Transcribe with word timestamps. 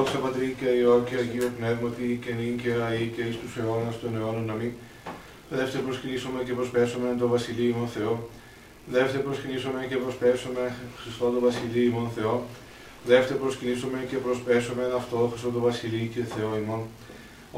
Δόξα 0.00 0.18
Πατρί 0.18 0.56
και 0.60 0.68
Υιό 0.80 0.96
και 1.08 1.16
Αγίο 1.22 1.48
Πνεύματι 1.58 2.06
και 2.24 2.32
νυν 2.38 2.54
και 2.62 2.72
αεί 2.86 3.04
και 3.14 3.22
εις 3.28 3.36
τους 3.40 3.52
αιώνας 3.58 3.94
των 4.00 4.10
αιώνων 4.16 4.44
να 4.50 4.54
μην. 4.60 4.72
Δεύτερο 5.58 5.82
προσκυνήσουμε 5.86 6.38
και 6.46 6.54
προσπέσουμε 6.58 7.08
το 7.20 7.26
Βασιλείο 7.34 7.68
ημών 7.74 7.88
Θεό. 7.96 8.14
Δεύτερο 8.96 9.22
προσκυνήσουμε 9.26 9.80
και 9.90 9.96
προσπέσουμε 10.04 10.62
Χριστό 11.00 11.26
το 11.34 11.40
Βασιλείο 11.46 11.84
ημών 11.90 12.08
Θεό. 12.16 12.36
Δεύτερο 13.10 13.38
προσκυνήσουμε 13.42 13.98
και 14.10 14.16
προσπέσουμε 14.26 14.82
αυτό 15.00 15.16
Χριστό 15.30 15.50
το 15.56 15.60
Βασιλείο 15.68 16.06
και 16.14 16.22
Θεό 16.34 16.50
ημών. 16.62 16.82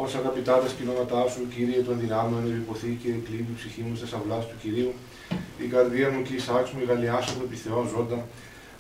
Όσα 0.05 0.19
αγαπητά 0.23 0.55
τα 0.63 0.69
σκηνώματά 0.73 1.23
σου, 1.33 1.41
Κύριε 1.55 1.81
των 1.89 1.97
δυνάμεων, 2.03 2.43
επιποθεί 2.53 2.91
και 3.03 3.09
εκλείπει 3.19 3.53
η 3.55 3.57
ψυχή 3.61 3.83
μου 3.87 3.95
στα 4.01 4.07
σαυλά 4.13 4.39
του 4.49 4.57
Κυρίου. 4.63 4.93
Η 5.65 5.67
καρδία 5.73 6.09
μου 6.13 6.21
και 6.27 6.35
η 6.39 6.43
σάξη 6.47 6.71
μου, 6.75 6.83
η 6.85 6.87
γαλιά 6.91 7.19
σου 7.27 7.35
επί 7.47 7.57
Θεόν 7.65 7.85
ζώντα. 7.93 8.21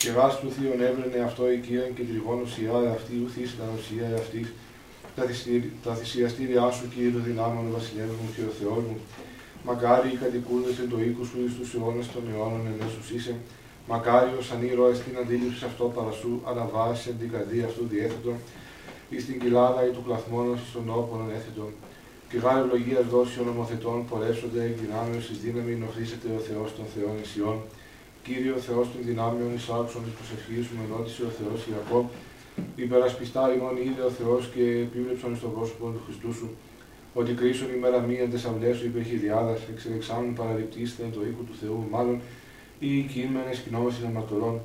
Και 0.03 0.12
βάσει 0.19 0.37
του 0.41 0.50
θείων 0.55 0.79
έβρενε 0.89 1.21
αυτό 1.29 1.43
οικία 1.55 1.85
και 1.96 2.05
τριβών 2.09 2.39
ουσιά 2.45 2.77
αυτή, 2.96 3.14
ουθή 3.25 3.45
τα 3.59 3.66
ουσία 3.77 4.09
αυτή. 4.23 4.43
Τα 5.85 5.94
θυσιαστήριά 5.99 6.67
σου, 6.77 6.85
Κύριε 6.93 7.13
των 7.17 7.25
δυνάμεων, 7.29 7.64
ο 7.71 7.72
Βασιλεύς 7.77 8.17
μου 8.21 8.29
και 8.35 8.43
ο 8.50 8.53
Θεός 8.61 8.82
μου. 8.89 8.96
Μακάρι 9.68 10.08
οι 10.13 10.18
κατοικούντες 10.22 10.75
εν 10.82 10.89
το 10.93 10.99
οίκου 11.07 11.25
σου 11.30 11.39
εις 11.44 11.53
τους 11.58 11.68
αιώνες 11.75 12.07
των 12.14 12.22
αιώνων 12.30 12.63
εν 12.71 12.79
έσους 12.86 13.07
είσαι. 13.14 13.35
Μακάρι 13.91 14.30
ως 14.41 14.46
ανήρωες 14.54 14.99
την 15.04 15.14
αντίληψη 15.22 15.64
αυτό 15.71 15.85
παρασού, 15.96 16.35
αναβάσει 16.50 17.05
εν 17.11 17.16
την 17.21 17.30
καρδία 17.35 17.64
αυτού 17.71 17.82
διέθετο, 17.93 18.32
εις 19.13 19.22
την 19.27 19.36
κοιλάδα 19.41 19.80
ή 19.89 19.91
του 19.96 20.03
κλαθμόνος 20.07 20.58
εις 20.64 20.72
των 20.77 20.86
όπων 20.99 21.21
έθετο. 21.39 21.64
Και 22.29 22.36
γάρ 22.44 22.57
ευλογίας 22.63 23.05
δώσει 23.14 23.35
ο 23.43 23.44
νομοθετών 23.50 23.99
πορεύσονται 24.08 24.63
εκ 24.69 24.75
δυνάμεως 24.85 25.25
εις 25.30 25.39
δύναμη 25.44 25.72
νοφρίσεται 25.82 26.29
ο 26.39 26.41
Θεός 26.49 26.69
των 26.77 26.85
Θεών 26.94 27.16
Ισιών. 27.27 27.58
Κύριο 28.26 28.57
Θεός 28.67 28.86
των 28.93 29.00
δυνάμεων 29.08 29.54
εις 29.54 29.68
άξον 29.79 30.03
της 30.04 30.14
προσευχής 30.18 30.67
μου 30.72 30.80
ενώτησε 30.86 31.22
ο 31.29 31.30
Θεός 31.39 31.61
Ιακώβ. 31.72 32.06
Υπερασπιστά 32.84 33.42
ημών 33.55 33.77
είδε 33.77 34.03
ο 34.11 34.12
Θεός 34.19 34.42
και 34.55 34.64
επίβλεψον 34.86 35.36
στο 35.36 35.48
πρόσωπο 35.55 35.84
του 35.94 36.03
Χριστού 36.06 36.33
σου. 36.39 36.48
Ότι 37.14 37.32
κρίσουν 37.32 37.69
ημέρα 37.77 38.00
μία 38.00 38.24
τε 38.32 38.36
αυλέ 38.50 38.72
σου 38.78 38.84
υπερχηδιάδα, 38.91 39.55
εξελεξάνουν 39.72 40.32
παραληπτήστε 40.34 41.02
το 41.14 41.20
οίκο 41.28 41.42
του 41.48 41.56
Θεού, 41.60 41.86
μάλλον 41.91 42.20
ή 42.78 42.91
κείμενε 43.12 43.52
κοινόμεση 43.64 44.00
αμαρτωρών. 44.06 44.60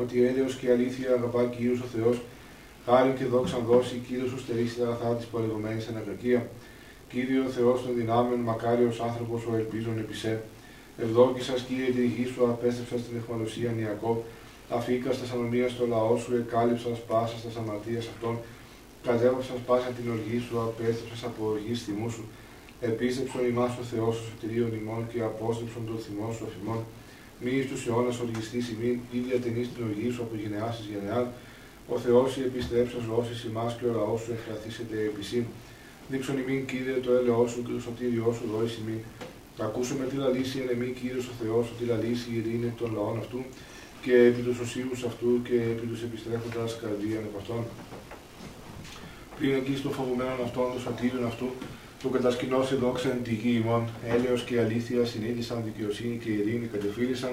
Ότι 0.00 0.24
έλεος 0.28 0.54
και 0.56 0.70
αλήθεια 0.70 1.08
αγαπά 1.12 1.44
Κύριος 1.44 1.80
ο 1.80 1.88
Θεός, 1.94 2.16
χάρη 2.86 3.12
και 3.18 3.24
δόξαν 3.24 3.62
δώσει, 3.70 4.02
Κύριος 4.08 4.30
σου 4.30 4.38
στερήσει 4.38 4.76
τα 4.78 4.84
αγαθά 4.86 5.14
της 5.14 5.26
πολυγωμένης 5.26 5.88
ανακακία. 5.88 6.48
Κύριο 7.08 7.44
Θεός 7.56 7.82
των 7.82 7.94
δυνάμεων, 7.94 8.40
μακάριος 8.40 9.00
άνθρωπος 9.00 9.40
ο 9.50 9.56
ελπίζων 9.56 9.98
επισέ. 9.98 10.42
Ευδόκησας 11.02 11.60
Κύριε 11.68 11.90
τη 11.96 12.06
γη 12.06 12.26
σου, 12.32 12.42
απέστρεψα 12.54 12.96
στην 12.98 13.16
εχμαλωσία 13.20 13.70
Ιακώβ, 13.78 14.18
αφήκα 14.76 15.12
στα 15.12 15.24
σανομία 15.30 15.68
στο 15.68 15.86
λαό 15.86 16.16
σου, 16.22 16.30
εκάλυψα 16.42 16.88
πάσα 17.08 17.36
στα 17.42 17.60
αμαρτία 17.60 17.98
αυτών, 17.98 18.34
κατέβασαν 19.06 19.56
πάσα 19.66 19.90
την 19.96 20.06
οργή 20.14 20.38
σου, 20.46 20.54
απέστρεψα 20.68 21.26
από 21.26 21.42
οργή 21.52 21.74
θυμούς 21.74 22.12
σου, 22.12 22.24
επίστεψον 22.80 23.42
ημάς 23.50 23.72
ο 23.82 23.84
Θεός 23.92 24.14
ο 24.20 24.22
σωτηρίων 24.28 24.72
ημών 24.80 25.02
και 25.12 25.20
απόστρεψον 25.30 25.82
τον 25.88 25.98
θυμό 26.04 26.28
σου 26.36 26.44
αφημών. 26.48 26.80
Μη 27.42 27.50
εις 27.58 27.66
τους 27.70 27.86
αιώνας 27.86 28.16
οργιστής 28.24 28.64
ημίν, 28.72 28.96
ή 29.16 29.18
διατενείς 29.26 29.66
την 29.72 29.82
οργή 29.88 30.08
σου 30.14 30.22
από 30.22 30.34
γενεάς 30.42 30.74
εις 30.78 30.86
γενεάν. 30.92 31.26
Ο 31.94 31.96
Θεός 32.04 32.36
η 32.36 32.42
επιστρέψας 32.50 33.02
ζώσεις 33.08 33.44
ημάς 33.48 33.72
και 33.78 33.84
ο 33.90 33.92
λαός 33.98 34.20
σου 34.22 34.30
εκφραθήσεται 34.36 34.96
επισύν. 35.10 35.44
Δείξον 36.10 36.36
ημίν 36.42 36.66
Κύριε 36.70 36.96
το 37.06 37.10
έλεό 37.18 37.46
σου 37.52 37.62
και 37.64 37.72
το 37.76 37.80
σωτήριό 37.86 38.28
σου 38.36 38.44
δώσεις 38.52 38.76
ημίν. 38.80 39.00
Ακούσουμε 39.58 40.04
τη 40.06 40.16
λαλήση 40.16 40.58
εν 40.58 40.68
εμή 40.74 40.90
Κύριος 41.00 41.26
ο 41.26 41.34
Θεός, 41.42 41.66
ότι 41.72 41.84
λαλήσει 41.84 42.28
η 42.32 42.36
ειρήνη 42.36 42.72
των 42.78 42.92
λαών 42.94 43.18
αυτού 43.18 43.40
και 44.02 44.14
επί 44.28 44.42
τους 44.42 44.58
οσίους 44.58 45.04
αυτού 45.04 45.42
και 45.42 45.54
επί 45.54 45.86
τους 45.86 46.02
επιστρέφοντας 46.02 46.78
καρδίαν 46.80 47.22
επ' 47.28 47.36
αυτών. 47.40 47.62
Πριν 49.38 49.54
εκεί 49.54 49.76
στο 49.76 49.90
φοβουμένον 49.90 50.40
αυτόν, 50.44 50.72
το 50.72 50.80
σωτήριον 50.80 51.26
αυτού, 51.26 51.48
του 52.00 52.10
κατασκηνώσει 52.10 52.74
δόξα 52.74 53.10
εν 53.10 53.22
τη 53.22 53.34
γη 53.34 53.62
ημών, 53.62 53.82
έλεος 54.14 54.42
και 54.42 54.60
αλήθεια 54.60 55.04
συνείδησαν 55.04 55.62
δικαιοσύνη 55.64 56.16
και 56.22 56.30
ειρήνη 56.30 56.66
κατεφύλησαν, 56.66 57.32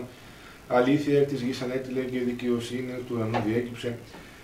αλήθεια 0.67 1.19
εκ 1.19 1.27
της 1.27 1.41
γης 1.41 1.61
ανέτειλε 1.61 2.01
και 2.01 2.19
δικαιοσύνη 2.19 2.91
εκ 2.97 3.03
του 3.07 3.13
ουρανού 3.15 3.39
διέκυψε, 3.45 3.97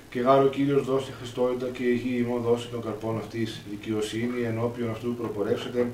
και 0.10 0.20
γάρο 0.20 0.48
Κύριος 0.48 0.86
δώσει 0.86 1.12
Χριστότητα 1.20 1.68
και 1.78 1.84
η 1.84 1.96
γη 1.96 2.16
ημών 2.24 2.42
δώσει 2.42 2.68
τον 2.68 2.82
καρπόν 2.82 3.18
αυτής, 3.18 3.62
δικαιοσύνη 3.70 4.42
ενώπιον 4.52 4.90
αυτού 4.90 5.16
προπορεύσετε 5.16 5.88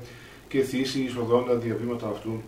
και 0.48 0.60
θύση 0.60 1.00
εισοδόντα 1.00 1.54
διαβήματα 1.54 2.08
αυτού. 2.08 2.42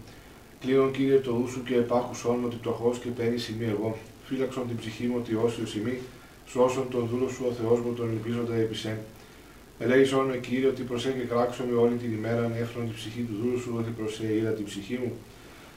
Κλείνον 0.60 0.90
Κύριε 0.92 1.18
το 1.18 1.40
ούσου 1.42 1.62
και 1.62 1.74
επάχουσόν 1.74 2.44
ότι 2.44 2.56
το 2.56 2.70
αχώς 2.70 2.98
και 2.98 3.08
παίρνει 3.08 3.38
σημεί 3.38 3.64
εγώ, 3.64 3.96
φύλαξον 4.24 4.66
την 4.68 4.76
ψυχή 4.76 5.06
μου 5.06 5.14
ότι 5.18 5.34
όσιος 5.34 5.70
σημεί, 5.70 5.98
σώσον 6.46 6.86
τον 6.90 7.08
δούλο 7.10 7.28
σου 7.28 7.44
ο 7.50 7.52
Θεός 7.52 7.80
μου 7.80 7.92
τον 7.92 8.08
ελπίζοντα 8.08 8.54
επισέ. 8.54 8.98
Ελέησόν 9.78 10.26
με 10.26 10.36
Κύριε 10.36 10.66
ότι 10.66 10.82
προσέχει 10.82 11.24
κράξω 11.28 11.64
με 11.70 11.76
όλη 11.78 11.94
την 11.94 12.12
ημέρα 12.12 12.44
ανέφερον 12.44 12.84
την 12.86 12.94
ψυχή 12.94 13.20
του 13.20 13.34
δούλου 13.42 13.58
σου 13.58 13.74
ότι 13.78 13.90
προσέχει 13.90 14.42
την 14.56 14.64
ψυχή 14.64 14.98
μου. 15.02 15.12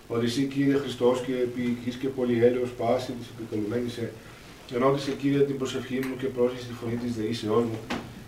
Ότι 0.08 0.26
εσύ 0.26 0.44
Κύριε 0.44 0.78
Χριστός 0.78 1.22
και 1.26 1.32
επί 1.32 1.78
και 2.00 2.08
πολυέλεος 2.08 2.70
πάση 2.70 3.12
της 3.12 3.28
επικαλουμένης 3.34 3.94
σε 3.94 4.12
Ενώτησε 4.76 5.12
Κύριε 5.12 5.40
την 5.40 5.58
προσευχή 5.58 6.00
μου 6.06 6.16
και 6.20 6.28
πρόσχεσε 6.28 6.68
τη 6.68 6.74
φωνή 6.74 6.96
της 6.96 7.14
δεήσεώς 7.16 7.64
μου. 7.64 7.78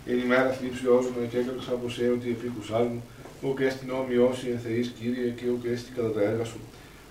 Εν 0.06 0.18
ημέρα 0.18 0.50
θλίψεώς 0.52 1.04
μου 1.06 1.28
και 1.30 1.38
έκραξα 1.38 1.72
από 1.72 1.88
σε 1.88 2.04
ότι 2.16 2.28
επίκουσάς 2.28 2.86
μου. 2.92 3.02
Ουκ 3.46 3.60
έστειν 3.60 3.90
όμοιόσι 3.90 4.46
εν 4.54 4.58
θεής 4.58 4.92
Κύριε 4.98 5.28
και 5.38 5.46
ουκ 5.54 5.64
έστι 5.64 5.90
κατά 5.96 6.10
τα 6.16 6.22
έργα 6.30 6.44
σου. 6.44 6.58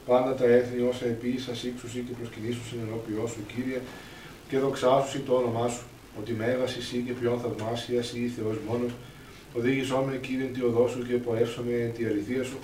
Πάντα 0.06 0.34
τα 0.40 0.46
έθνη 0.46 0.82
όσα 0.92 1.06
επίησα 1.06 1.56
σύξουσι 1.56 2.00
και 2.08 2.14
προσκυνήσουσιν 2.20 2.80
ενώπιό 2.86 3.28
σου 3.34 3.42
Κύριε 3.52 3.80
και 4.50 4.58
δοξάσουσι 4.64 5.20
το 5.28 5.34
όνομά 5.42 5.68
σου. 5.68 5.84
Ότι 6.20 6.32
μέγας 6.42 6.76
εσύ 6.78 6.98
και 7.06 7.14
ποιον 7.20 7.40
θαυμάσια 7.44 8.00
εσύ 8.00 8.20
Θεός 8.38 8.58
μόνος. 8.68 8.92
Οδήγησό 9.58 9.98
με 10.08 10.16
Κύριε 10.26 10.50
τη 10.54 10.62
οδό 10.70 10.88
σου 10.88 11.02
και 11.08 11.16
πορεύσαμε 11.26 11.92
τη 11.96 12.02
αληθεία 12.06 12.44
σου. 12.50 12.58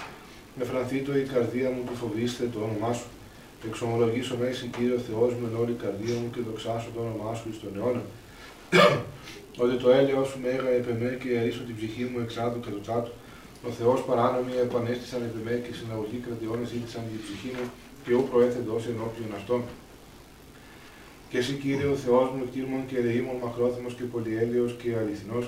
Με 0.58 0.64
φρανθήτω 0.70 1.12
η 1.18 1.24
καρδία 1.34 1.70
μου 1.74 1.82
που 1.88 1.96
φοβήστε 2.02 2.44
το 2.54 2.60
όνομά 2.68 2.94
σου. 3.00 3.08
Εξομολογήσω 3.68 4.36
μέση 4.42 4.66
Κύριο 4.76 5.00
Θεός 5.08 5.32
με 5.42 5.48
όλη 5.62 5.72
η 5.78 5.80
καρδία 5.84 6.16
μου 6.22 6.30
και 6.34 6.42
δοξάσω 6.48 6.90
το 6.96 7.00
όνομά 7.06 7.32
σου 7.38 7.46
εις 7.52 7.60
τον 7.64 7.72
αιώνα. 7.78 8.04
ότι 9.64 9.76
το 9.84 9.90
έλεος 10.00 10.28
σου 10.30 10.40
μέγα 10.46 10.70
επεμέ 10.80 11.18
και 11.22 11.30
ερίσω 11.40 11.62
την 11.68 11.76
ψυχή 11.78 12.04
μου 12.12 12.20
εξάδου 12.26 12.60
και 12.60 12.72
το 12.76 12.82
τσάτου. 12.86 13.12
Ο 13.68 13.70
Θεός 13.80 14.00
παράνομοι 14.08 14.54
επανέστησαν 14.66 15.22
επεμέ 15.30 15.56
και 15.66 15.74
συναγωγή 15.80 16.18
κρατιών 16.26 16.60
ζήτησαν 16.72 17.04
την 17.10 17.20
ψυχή 17.24 17.52
μου 17.58 17.66
και 18.04 18.14
ού 18.20 18.24
προέθεντο 18.32 18.76
ενώπιον 18.92 19.32
αυτών. 19.40 19.62
Και 21.30 21.38
εσύ 21.42 21.54
Κύριε 21.62 21.88
ο 21.96 21.98
Θεός 22.06 22.28
μου, 22.36 22.44
κτήρμον 22.50 22.82
και 22.90 22.98
ρεήμων, 23.06 23.38
μακρόθυμος 23.44 23.94
και 23.98 24.06
πολυέλεος 24.14 24.72
και 24.82 24.90
αληθινός, 25.02 25.46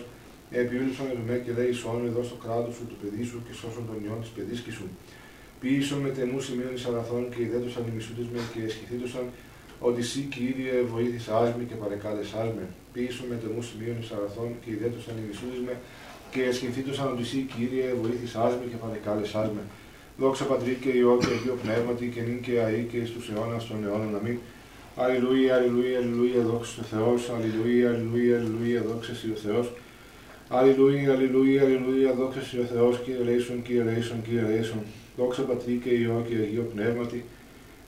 επιβλήψον 0.62 1.08
με 1.28 1.36
και 1.44 1.52
λέει 1.58 1.74
σώνου 1.82 2.06
εδώ 2.12 2.22
στο 2.30 2.38
κράτος 2.44 2.74
σου 2.78 2.86
του 2.90 2.98
παιδί 3.02 3.24
σου 3.30 3.38
και 3.46 3.54
σώσον 3.60 3.84
τον 3.90 3.98
ιόν 4.06 4.20
της 4.24 4.32
παιδίσκης 4.36 4.76
σου. 4.78 4.88
Ποίησον 5.62 6.00
μετ' 6.06 6.10
εμού 6.18 6.40
σημείον 6.46 6.74
εις 6.76 6.86
αγαθόν 6.92 7.24
και 7.34 7.42
ιδέτωσαν 7.48 7.84
οι 7.88 7.92
με 8.34 8.40
και 8.54 8.62
εσχηθήτωσαν 8.68 9.26
ότι 9.88 10.00
εσύ 10.06 10.22
Κύριε 10.36 10.76
εβοήθησάς 10.94 11.48
με 11.58 11.64
και 11.70 11.78
παρεκάλεσάς 11.82 12.48
με. 12.58 12.66
Ποίησον 12.94 13.26
μετ' 13.32 13.36
εμού 13.44 13.62
σημείον 13.68 13.98
εις 14.02 14.12
αγαθόν 14.18 14.50
και 14.62 14.70
ιδέτωσαν 14.76 15.16
οι 15.18 15.24
με 15.68 15.76
και 16.32 16.42
εσχηθήτωσαν 16.44 17.08
ότι 17.14 17.22
εσύ 17.22 17.48
Κύριε 17.54 17.88
εβοήθησάς 18.02 18.52
με 18.60 18.66
και 18.72 18.80
παρεκάλεσάς 18.84 19.48
με. 19.56 19.64
Δόξα 20.18 20.44
Πατρί 20.44 20.78
και 20.82 20.90
Υιώ 20.90 21.18
και 21.20 21.34
Αγίω 21.36 21.58
Πνεύματι 21.64 22.06
και 22.14 22.22
νυν 22.22 22.42
και 22.42 22.60
αεί 22.66 22.88
και 22.92 23.06
εις 23.06 23.16
τους 23.16 23.30
αιώνας 23.30 23.68
των 23.68 23.78
αιώνων. 23.84 24.16
Αμήν. 24.16 24.38
Αλληλούια, 24.96 25.56
αλληλούια, 25.56 25.98
αλληλούια, 25.98 26.42
δόξα 26.50 26.68
σοι 26.68 26.82
ο 26.82 26.86
Θεός. 26.94 27.22
Αλληλούια, 27.36 27.90
αλληλούια, 27.90 28.36
αλληλούια, 28.40 28.82
δόξα 28.88 29.03
σοι 29.03 29.14
ο 29.36 29.40
Θεός. 29.46 29.68
Αλληλούια, 30.50 31.12
αλληλούια, 31.14 31.62
αλληλούια, 31.62 32.14
δόξα 32.14 32.30
σοι 32.30 32.42
ο 32.64 32.66
Θεός, 32.74 32.94
Κύριε 33.04 33.24
ελέησον, 33.24 33.62
Κύριε 33.62 33.84
ελέησον, 33.84 34.22
Κύριε 34.26 34.42
ελέησον. 34.50 34.82
Δόξα 35.18 35.42
Πατρί 35.42 35.74
και 35.84 35.90
Υιό 35.90 36.26
και 36.28 36.36
Αγίο 36.36 36.66
Πνεύματι. 36.74 37.24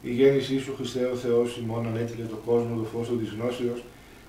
Η 0.01 0.11
γέννησή 0.11 0.59
σου 0.59 0.73
Χριστέ 0.77 1.05
ο 1.13 1.15
Θεός 1.15 1.57
ημών 1.57 1.87
ανέτειλε 1.87 2.25
το 2.33 2.39
κόσμο 2.45 2.77
το 2.81 2.83
φως 2.83 3.07
του 3.07 3.17
της 3.17 3.29
γνώσεως. 3.37 3.83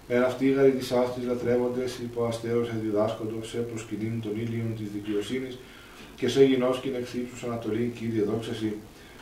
Εν 0.09 0.22
αυτοί 0.22 0.50
γαρι 0.50 0.70
της 0.70 0.92
άστης 0.92 1.26
λατρεύοντες 1.26 1.98
υπό 1.98 2.24
αστέρος 2.24 2.68
ενδιδάσκοντος 2.68 3.48
σε 3.48 3.59
προσκυνήν 3.59 4.21
των 4.22 4.33
ήλιων 4.36 4.74
της 4.77 4.86
δικαιοσύνης 4.92 5.59
και 6.16 6.28
σε 6.28 6.45
γινώσκην 6.45 6.95
εξύψους 6.95 7.42
Ανατολή 7.42 7.92
Κύριε 7.98 8.22
δόξαση 8.22 8.72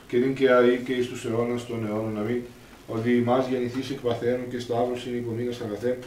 και 0.09 0.17
νυν 0.17 0.35
και 0.35 0.51
αεί 0.51 0.77
και 0.85 0.93
εις 0.93 1.09
τους 1.09 1.25
αιώνας 1.25 1.67
των 1.67 1.87
αιώνων 1.87 2.19
αμήν 2.19 2.43
ότι 2.89 3.17
ημάς 3.17 3.49
γεννηθείς 3.49 3.91
εκ 3.91 4.01
παθαίνου 4.01 4.49
και 4.51 4.59
σταύρος 4.59 5.07
είναι 5.07 5.17
υπομείνας 5.17 5.61
αγαθέ, 5.61 5.99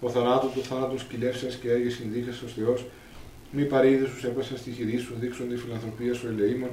ο 0.00 0.10
θανάτου 0.10 0.50
του 0.54 0.62
θάνατου 0.62 0.98
σκυλεύσας 0.98 1.54
και 1.54 1.70
έγε 1.70 1.90
συνδείχες 1.90 2.42
ως 2.42 2.52
Θεός, 2.52 2.86
μη 3.50 3.64
παρείδε 3.64 4.06
σου 4.06 4.26
έπασα 4.26 4.56
στη 4.56 4.70
χειρή 4.70 4.98
σου, 4.98 5.14
δείξον 5.20 5.48
τη 5.48 5.56
φιλανθρωπία 5.56 6.14
σου 6.14 6.26
ελεήμων, 6.26 6.70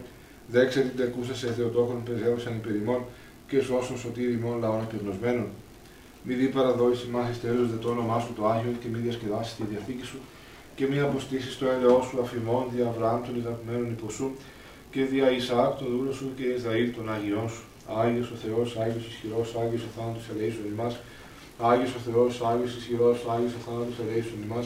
δέξε 0.48 0.80
την 0.80 0.98
τερκούσα 0.98 1.36
σε 1.36 1.48
θεοτόκον 1.48 2.04
πεζεύωσαν 2.04 2.56
υπερημών 2.56 3.02
και 3.48 3.62
σώσον 3.62 3.98
σωτήρι 3.98 4.32
ημών 4.32 4.60
λαών 4.60 4.82
απεγνωσμένων. 4.82 5.48
Μη 6.30 6.34
δει 6.34 6.48
παραδόηση 6.48 7.08
μα 7.08 7.22
δε 7.42 7.78
το 7.82 7.90
όνομά 7.90 8.20
σου 8.20 8.34
το 8.36 8.48
Άγιο 8.48 8.74
και 8.82 8.88
μη 8.92 8.98
διασκεδάσεις 8.98 9.56
τη 9.56 9.64
διαθήκη 9.72 10.06
σου 10.06 10.20
και 10.76 10.88
μη 10.88 11.00
αποστήσεις 11.00 11.58
το 11.58 11.66
έλεό 11.76 12.02
σου 12.08 12.22
αφημών 12.24 12.64
δια 12.74 12.88
Αβραάμ 12.88 13.22
των 13.26 13.36
ιδαπημένων 13.36 13.90
υποσού 13.96 14.30
και 14.92 15.02
δια 15.12 15.32
Ισαάκ 15.32 15.78
τον 15.80 15.88
δούλο 15.92 16.12
σου 16.12 16.32
και 16.38 16.44
Ισραήλ 16.58 16.90
των 16.96 17.14
Αγιών 17.14 17.50
σου. 17.50 17.64
Άγιος 18.02 18.30
ο 18.32 18.36
Θεός, 18.44 18.78
Άγιος 18.84 19.06
ισχυρός, 19.12 19.56
Άγιος 19.62 19.84
ο 19.88 19.92
θάνατος 19.96 20.26
ελέησον 20.32 20.66
ημάς, 20.74 20.96
Άγιος 21.70 21.94
ο 21.98 22.00
Θεός, 22.08 22.42
Άγιος 22.50 22.74
ισχυρός, 22.80 23.18
Άγιος 23.34 23.54
ο 23.60 23.62
θάνατος 23.66 23.98
ελέησον 24.04 24.40
ημάς. 24.46 24.66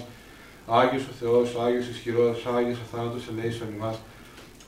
Άγιος 0.79 1.05
ο 1.11 1.13
Θεός, 1.19 1.47
Άγιος 1.65 1.87
ισχυρός, 1.93 2.37
Άγιος 2.55 2.79
ο 2.83 2.87
θάνατος 2.91 3.23
ελέησον 3.31 3.69
ημάς. 3.75 3.97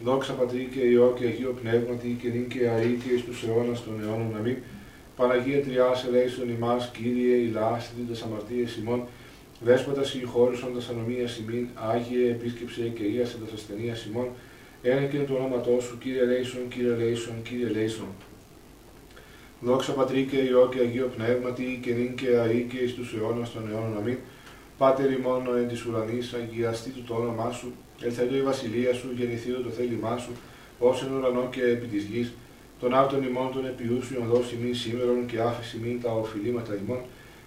Δόξα 0.06 0.34
Πατρί 0.40 0.64
και 0.74 0.82
Υιό 0.92 1.08
και 1.18 1.26
Αγίο 1.32 1.52
Πνεύματι 1.62 2.10
και 2.22 2.28
νυν 2.34 2.48
και 2.52 2.62
αή 2.76 2.92
και 3.02 3.10
εις 3.14 3.24
τους 3.28 3.44
αιώνας 3.44 3.80
των 3.86 3.94
αιώνων 4.02 4.36
αμήν. 4.40 4.58
Παναγία 5.16 5.62
Τριάς 5.62 6.06
ελέησον 6.06 6.50
ημάς, 6.50 6.92
Κύριε 6.94 7.36
ηλάστη 7.36 8.02
τας 8.10 8.22
αμαρτίες 8.22 8.76
ημών, 8.76 9.04
Δέσποτα 9.60 10.04
συγχώρησον 10.04 10.74
τας 10.74 10.90
ανομίας 10.90 11.38
ημίν, 11.38 11.68
Άγιε 11.92 12.30
επίσκεψε 12.30 12.82
και 12.82 13.04
ίασε 13.04 13.38
τας 13.38 13.52
ασθενείας 13.54 14.06
ημών, 14.06 14.28
ένα 14.82 15.02
και 15.02 15.18
το 15.18 15.34
όνοματό 15.34 15.80
σου, 15.82 15.98
Κύριε 15.98 16.24
Λέισον, 16.26 16.68
Κύριε 16.68 16.96
Λέισον, 16.96 17.42
Κύριε 17.44 17.68
Λέισον. 17.68 18.08
Δόξα 19.62 19.92
Πατρί 19.92 20.24
και 20.32 20.38
Υιό 20.38 20.70
και 20.72 20.80
Αγίο 20.80 21.12
Πνεύματι 21.16 21.80
και 21.84 21.94
νυν 21.94 22.16
και 22.16 22.28
αή 22.38 22.68
και 22.70 22.78
εις 22.78 22.94
τους 22.94 23.14
αιώνας 23.14 23.52
των 23.52 23.70
αιώνων 23.72 23.98
αμήν. 23.98 24.18
Πάτερ 24.78 25.12
ημών 25.12 25.58
εν 25.58 25.68
της 25.68 25.86
ουρανής, 25.86 26.34
αγιαστεί 26.34 26.90
του 26.90 27.04
το 27.08 27.14
όνομά 27.14 27.52
σου, 27.52 27.74
ελθέτω 28.02 28.36
η 28.36 28.42
βασιλεία 28.42 28.94
σου, 28.94 29.08
γεννηθεί 29.18 29.52
το 29.52 29.70
θέλημά 29.70 30.18
σου, 30.18 30.32
ως 30.80 31.04
εν 31.04 31.14
ουρανό 31.14 31.50
και 31.52 31.62
επί 31.62 31.86
της 31.86 32.04
γης, 32.04 32.34
των 32.84 32.94
άρτων 32.94 33.24
ημών 33.24 33.50
των 33.56 33.64
επιούσιων 33.66 34.24
δώσει 34.32 34.56
ημίν 34.56 34.76
σήμερον 34.76 35.26
και 35.30 35.40
άφηση 35.50 35.78
ημίν 35.78 36.02
τα 36.02 36.12
οφειλήματα 36.12 36.74
ημών, 36.82 37.02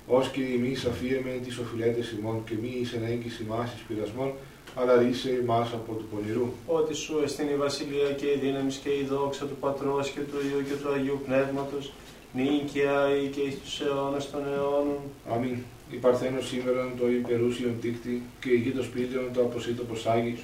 ως 0.06 0.28
και 0.28 0.42
ημείς 0.56 0.84
αφήρεμεν 0.84 1.42
τις 1.44 1.58
οφειλέτες 1.58 2.06
ημών 2.18 2.36
και 2.46 2.54
μη 2.62 2.72
εις 2.80 2.92
ενέγκης 2.92 3.38
ημάς 3.38 3.68
εις 3.74 3.82
πειρασμών, 3.88 4.30
αλλά 4.78 4.92
ρίσε 5.02 5.30
ημάς 5.42 5.68
από 5.78 5.92
του 5.98 6.06
πονηρού. 6.10 6.48
Ότι 6.66 6.94
σου 6.94 7.14
εστίν 7.24 7.48
η 7.48 7.56
βασιλεία 7.64 8.10
και 8.20 8.26
η 8.34 8.38
δύναμη 8.42 8.72
και 8.82 8.90
η 9.00 9.04
δόξα 9.10 9.44
του 9.46 9.56
Πατρός 9.64 10.10
και 10.14 10.20
του 10.30 10.38
Υιού 10.46 10.60
και 10.68 10.76
του 10.80 10.88
Αγίου 10.94 11.20
Πνεύματος, 11.26 11.92
νυν 12.36 12.60
και 12.72 12.82
αεί 12.98 13.26
και 13.34 13.40
εις 13.40 13.56
τους 13.62 13.80
αιώνας 13.80 14.30
των 14.30 14.42
αιώνων. 14.52 15.00
Αμήν. 15.34 15.56
Η 15.90 15.96
Παρθένο 15.96 16.40
σήμερα 16.40 16.92
το 17.00 17.06
υπερούσιον 17.08 17.74
τίκτει 17.80 18.22
και 18.40 18.50
η 18.50 18.58
γη 18.62 18.70
το 18.70 18.82
σπήλαιον 18.82 19.24
τω 19.34 19.40
απροσίτω 19.40 19.82
προσάγει. 19.82 20.34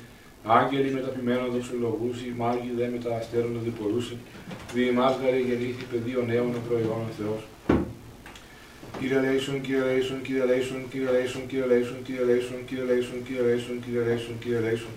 Άγγελοι 0.45 0.91
μετά 0.91 1.11
ποιμένων 1.11 1.51
δοξολογούσι, 1.51 2.35
μάγοι 2.37 2.73
δε 2.77 2.87
μετά 2.89 3.17
αστέρος 3.17 3.61
οδοιπορούσι. 3.65 4.17
Δι' 4.75 4.89
ημάς 4.89 5.15
γαρ 5.23 5.41
εγεννήθη 5.49 5.85
παιδίον 5.91 6.23
νέον 6.27 6.55
ο 6.69 6.72
προ 6.72 6.83
αιώνων 6.83 7.05
Θεός. 7.19 7.43
Κύριε 8.99 9.21
ελέησον, 9.21 9.61
Κύριε 9.61 9.85
Λέισον, 9.89 10.23
Κύριε 10.23 10.45
Λέισον, 10.45 10.83
Κύριε 10.91 11.11
Λέισον, 11.11 11.47
Κύριε 11.47 11.67
Λέισον, 11.71 12.01
Κύριε 12.05 12.25
Λέισον, 12.25 12.61
Κύριε 12.67 12.85
Λέισον, 12.89 13.19
Κύριε 13.25 13.43
Λέισον, 13.49 13.77
Κύριε 13.85 14.03
Λέισον, 14.09 14.37
Κύριε 14.43 14.61
Λέισον. 14.67 14.95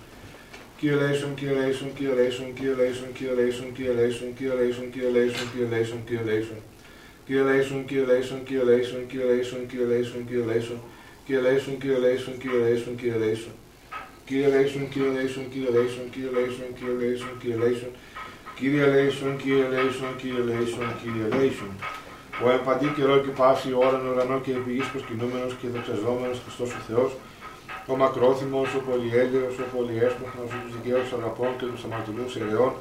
Κύριε 0.80 0.95
Λέισον, 1.01 1.33
Κύριε 1.36 1.56
Λέισον, 1.59 1.89
Κύριε 1.98 2.13
Λέισον, 2.19 2.53
Κύριε 2.57 2.74
Λέισον, 2.80 3.09
Κύριε 3.15 3.33
Λέισον, 3.39 3.69
Κύριε 3.75 3.94
Λέισον, 3.98 4.33
Κύριε 4.45 4.53
Λέισον, 4.59 4.89
Κύριε 4.91 5.09
Λέισον, 5.15 5.48
Κύριε 5.51 5.68
Λέισον, 5.74 6.00
Κύριε 6.06 6.24
Λέισον. 6.30 6.62
Κύριε 7.25 7.44
ελέησον, 7.50 7.85
Κύριε 7.86 8.06
Λέισον, 8.06 8.44
Κύριε 8.44 8.63
Λέισον, 8.63 9.07
Κύριε 9.07 9.25
Λέισον, 9.25 9.65
Κύριε 9.68 9.86
Λέισον, 9.86 10.25
Κύριε 10.27 10.45
Λέισον. 10.45 10.80
Κύριε 11.25 11.41
Λέισον, 11.41 11.77
Κύριε 11.77 11.98
Λέισον, 11.98 12.38
Κύριε 12.38 12.59
Λέισον, 12.65 12.95
Κύριε 12.95 13.18
Λέισον. 13.24 13.56
Κύριε 14.27 14.50
Λέισον, 14.54 14.89
Κύριε 14.92 15.12
Λέισον, 15.16 15.45
Κύριε 15.51 15.69
Λέισον, 15.75 16.06
Κύριε 16.13 16.31
Λέισον, 16.36 16.69
Κύριε 16.77 16.95
Λέισον, 17.01 17.33
Κύριε 17.39 17.57
Λέισον. 17.63 17.94
Κύριε 18.57 18.86
Λέισον, 18.94 19.33
Κύριε 19.42 19.68
Λέισον, 19.74 20.12
Κύριε 20.19 20.44
Λέισον, 20.50 20.88
Κύριε 21.01 21.27
Λέισον. 21.36 21.72
Ο 22.44 22.45
εν 22.56 22.65
παντί 22.65 22.89
καιρώ 22.97 23.15
και 23.24 23.31
πάση 23.39 23.69
ώρα 23.85 23.95
εν 23.95 24.01
ουρανώ 24.09 24.38
και 24.45 24.51
επί 24.59 24.73
γης 24.73 24.88
προσκυνούμενος 24.92 25.54
και 25.60 25.68
δοξαζόμενος 25.74 26.38
Χριστός 26.44 26.69
ο 26.77 26.81
Θεός, 26.88 27.12
ο 27.92 27.94
μακρόθυμος, 28.01 28.69
ο 28.77 28.80
πολυέλεος, 28.88 29.56
ο 29.63 29.66
πολυεύσπλαχνος, 29.73 30.50
ο 30.56 30.57
τους 30.63 30.74
δικαίους 30.75 31.10
αγαπών 31.18 31.51
και 31.60 31.66
τους 31.72 31.83
αμαρτωλούς 31.86 32.33
ελεών, 32.41 32.73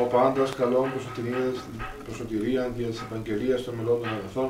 ο 0.00 0.02
πάντας 0.14 0.50
καλών 0.60 0.86
προσωτηρίας 2.04 2.68
δια 2.76 2.88
της 2.92 3.00
επαγγελίας 3.06 3.58
των 3.64 3.72
μελών 3.78 3.98
των 4.02 4.10
αγαθών, 4.16 4.48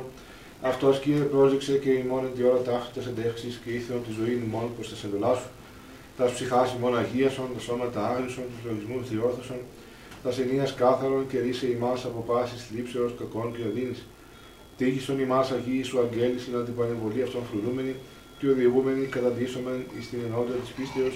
αυτός 0.71 0.95
Κύριε 1.03 1.27
πρόσδειξε 1.33 1.75
και 1.85 1.91
ημών 2.03 2.23
εν 2.27 2.33
τη 2.37 2.43
ώρα 2.49 2.61
ταύτητας 2.69 3.05
εντεύξεις 3.11 3.55
και 3.63 3.71
ήθεων 3.79 4.01
της 4.07 4.15
ζωή 4.19 4.35
ημών 4.47 4.67
προς 4.77 4.87
τα 4.91 4.97
σεβελά 5.03 5.33
σου, 5.41 5.49
τα 6.17 6.25
ψυχάς 6.25 6.75
ημών 6.77 6.99
αγίασον, 6.99 7.49
τα 7.55 7.61
σώματα 7.61 8.01
άγρισον, 8.09 8.45
τους 8.51 8.63
λογισμούς 8.71 9.09
διόρθωσον, 9.09 9.61
τα 10.23 10.31
συνείας 10.33 10.75
κάθαρον 10.75 11.27
και 11.31 11.39
ρίσε 11.41 11.67
ημάς 11.67 12.05
από 12.05 12.21
πάσης 12.29 12.67
θλίψεως 12.67 13.13
κακών 13.19 13.49
και 13.57 13.63
οδύνης. 13.71 14.01
Τύχησον 14.77 15.19
ημάς 15.21 15.51
Αγίοι 15.51 15.83
σου 15.83 16.01
αγγέλης 16.05 16.49
να 16.53 16.61
την 16.67 16.75
πανεμβολή 16.79 17.23
αυτών 17.23 17.43
φρουρούμενη 17.49 17.95
και 18.39 18.47
οδηγούμενοι 18.55 19.05
καταντήσομεν 19.17 19.81
εις 19.99 20.09
την 20.11 20.19
ενότητα 20.27 20.59
της 20.63 20.71
πίστεως 20.77 21.15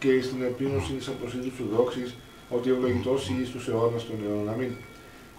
και 0.00 0.08
εις 0.16 0.26
την 0.30 0.40
επίνωση 0.50 0.92
της 0.98 1.08
αποσύντου 1.08 1.50
σου 1.56 1.64
δόξης, 1.74 2.10
ότι 2.56 2.66
ευλογητός 2.74 3.20
ή 3.32 3.34
εις 3.40 3.50
τους 3.54 3.64
αιώνας 3.68 4.02
των 4.08 4.16
αιώνων. 4.24 4.48
Αμήν. 4.52 4.72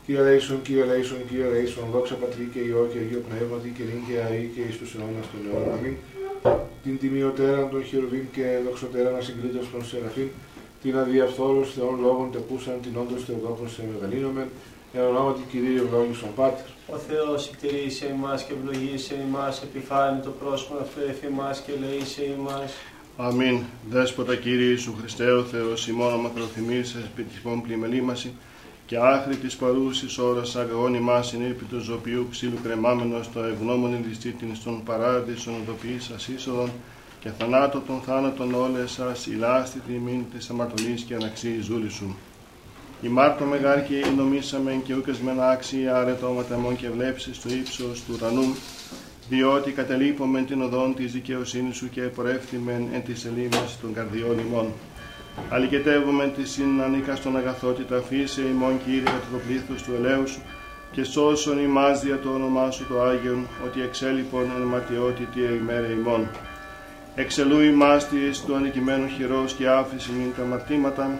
Κύριε 0.06 0.24
Λέισον, 0.28 0.62
Κύριε 0.66 0.86
Λέισον, 0.92 1.22
Κύριε 1.30 1.48
Λέισον, 1.54 1.88
δόξα 1.94 2.16
Πατρί 2.22 2.46
και 2.54 2.60
Υιό 2.68 2.84
και 2.92 3.00
Αγίο 3.04 3.22
Πνεύματι 3.28 3.70
και 3.76 3.84
νύν 3.90 4.02
και 4.08 4.16
αή 4.26 4.44
και 4.54 4.62
εις 4.68 4.76
τους 4.80 4.92
αιώνας 4.96 5.26
των 5.32 5.40
αιώνων. 5.46 5.74
Αμήν. 5.78 5.96
Την 6.84 7.00
τιμιωτέραν 7.00 7.70
των 7.70 7.84
χερουβίν 7.84 8.26
και 8.32 8.60
δοξωτέραν 8.66 9.16
ασυγκρίτως 9.16 9.72
των 9.72 9.86
Σεραφείμ, 9.86 10.28
την 10.82 10.98
αδιαφθόρους 10.98 11.74
θεών 11.74 12.00
λόγων 12.02 12.32
τεπούσαν 12.32 12.78
την 12.82 12.92
όντως 13.02 13.24
θεοδόκων 13.24 13.70
σε 13.70 13.84
μεγαλύνομεν, 13.92 14.48
εν 14.94 15.02
ονόματι 15.02 15.42
Κυρίου 15.52 15.84
ευλόγησον 15.84 16.30
Πάτερ. 16.36 16.66
Ο 16.88 16.98
Θεός 16.98 17.48
εκτηρήσε 17.48 18.14
ημάς 18.16 18.44
και 18.44 18.54
ευλογήσε 18.54 19.16
ημάς, 19.28 19.62
επιφάνει 19.62 20.20
το 20.22 20.30
πρόσωπο 20.30 20.78
αυτού 20.82 21.00
εφ' 21.10 21.24
ημάς 21.24 21.60
και 21.60 21.72
λαΐσε 21.82 22.24
ημάς. 22.40 22.72
Αμήν. 23.18 23.60
Δέσποτα 23.90 24.36
Κύριε 24.36 24.70
Ιησού 24.70 24.94
Χριστέ 25.00 25.32
ο 25.32 25.44
Θεός 25.44 25.88
ημών 25.88 26.20
μακροθυμής 26.20 26.96
εσπιτυχών 26.96 27.62
πλημελήμαση 27.62 28.34
και 28.90 28.98
άχρη 28.98 29.36
της 29.36 29.56
παρούσης 29.56 30.18
ώρας 30.18 30.56
αγώνημά 30.56 31.22
συνήπητο 31.22 31.80
ζωπιού 31.80 32.28
ξύλου 32.32 32.58
κρεμάμενο 32.64 33.20
το 33.34 33.44
ευγνώμων 33.44 33.94
ηλιστήτην 33.94 34.56
στον 34.56 34.84
παράδεισον 34.84 35.54
οδοποιής 35.62 36.04
σας 36.04 36.28
είσοδον 36.28 36.72
και 37.20 37.30
θανάτω 37.38 37.80
των 37.88 38.02
θάνατων 38.02 38.54
όλες 38.54 38.92
σας 38.92 39.26
ηλάστη 39.26 39.82
θυμήν 39.88 40.26
της 40.34 40.50
αμαρτωλής 40.50 41.02
και 41.02 41.14
αναξή 41.14 41.62
ζούλη 41.62 41.90
σου. 41.90 42.16
Η 43.02 43.08
Μάρτο 43.08 43.46
ή 43.90 44.16
νομίσαμε 44.16 44.82
και 44.84 44.96
ούκες 44.96 45.20
μεν 45.20 45.42
άξια 45.42 45.98
αρετώματα 45.98 46.58
μόν 46.58 46.76
και 46.76 46.90
βλέψεις 46.90 47.36
στο 47.36 47.50
ύψος 47.50 48.04
του 48.04 48.14
ουρανού, 48.16 48.56
διότι 49.30 49.72
καταλείπομεν 49.72 50.46
την 50.46 50.62
οδόν 50.62 50.96
της 50.96 51.12
δικαιοσύνης 51.12 51.76
σου 51.76 51.90
και 51.90 52.02
επορεύθυμεν 52.02 52.88
εν 52.94 53.04
τη 53.04 53.16
σελήμαση 53.16 53.78
των 53.82 53.94
καρδιών 53.94 54.40
ημών. 54.40 54.74
Αλικετεύομεν 55.50 56.34
τη 56.34 56.48
συνανίκα 56.48 57.16
στον 57.16 57.38
αγαθότητα 57.38 58.02
φύσε 58.02 58.42
ημών 58.42 58.80
Κύριε 58.86 59.04
κατά 59.04 59.28
το 59.32 59.38
πλήθος 59.48 59.84
του 59.84 59.94
ελέου 59.98 60.28
σου 60.28 60.42
και 60.92 61.04
σώσον 61.04 61.60
ημάς 61.60 62.02
δια 62.02 62.20
το 62.20 62.30
όνομά 62.30 62.72
σου 62.72 62.88
το 62.88 63.02
Άγιον, 63.02 63.48
ότι 63.66 63.82
εξέλιπον 63.82 64.52
εν 64.56 64.62
ματιότητη 64.62 65.40
ημέρα 65.62 65.88
ημών. 65.88 66.28
Εξελού 67.16 67.60
ημάς 67.60 68.08
της 68.08 68.42
του 68.42 68.56
ανικημένου 68.56 69.08
χειρός 69.08 69.54
και 69.54 69.68
άφηση 69.68 70.12
μην 70.12 70.34
τα 70.38 70.44
μαρτήματα, 70.44 71.20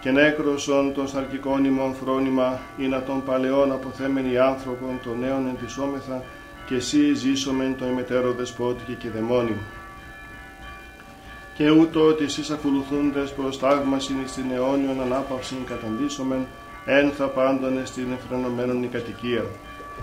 και 0.00 0.10
νέκροσον 0.10 0.94
των 0.94 1.08
σαρκικών 1.08 1.64
ημών 1.64 1.94
φρόνημα, 1.94 2.60
ή 2.76 2.86
να 2.86 3.02
των 3.02 3.24
παλαιών 3.24 3.72
αποθέμενοι 3.72 4.38
άνθρωπον 4.38 5.00
των 5.04 5.18
νέων 5.18 5.48
εντυσσόμεθα, 5.48 6.22
και 6.66 6.74
εσύ 6.74 7.14
ζήσομεν 7.14 7.76
το 7.78 7.86
ημετέρω 7.86 8.32
δεσπότη 8.32 8.92
και 8.92 9.08
δαιμόνι. 9.08 9.56
Και 11.60 11.70
ούτω 11.70 12.06
ότι 12.06 12.24
εσείς 12.24 12.50
ακολουθούντες 12.50 13.32
προς 13.32 13.58
τάγμασιν 13.58 14.16
εις 14.24 14.32
την 14.32 14.44
αιώνιον 14.54 15.00
ανάπαυσιν 15.00 15.64
καταντήσομεν, 15.66 16.46
εν 16.84 17.10
θα 17.10 17.26
πάντων 17.26 17.86
στην 17.86 18.06
εφρενωμένον 18.12 18.82
η 18.82 18.86
κατοικία. 18.86 19.44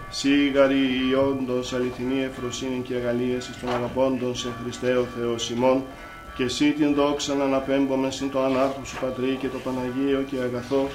Σίγαρη 0.09 0.79
η 1.09 1.13
όντως 1.29 1.73
αληθινή 1.73 2.23
εφροσύνη 2.23 2.81
και 2.87 2.93
αγαλίαση 2.95 3.59
των 3.59 3.69
αγαπώντων 3.69 4.35
σε 4.35 4.47
Χριστέ 4.63 4.95
ο 4.95 5.05
Θεός 5.17 5.49
ημών, 5.49 5.83
και 6.35 6.43
εσύ 6.43 6.71
την 6.71 6.93
δόξα 6.93 7.33
να 7.33 7.43
αναπέμπομεν 7.43 8.11
συν 8.11 8.31
το 8.31 8.43
ανάρχο 8.43 8.85
σου 8.85 8.97
Πατρί 9.01 9.37
και 9.41 9.47
το 9.47 9.57
Παναγίο 9.57 10.21
και 10.29 10.37
αγαθό 10.37 10.87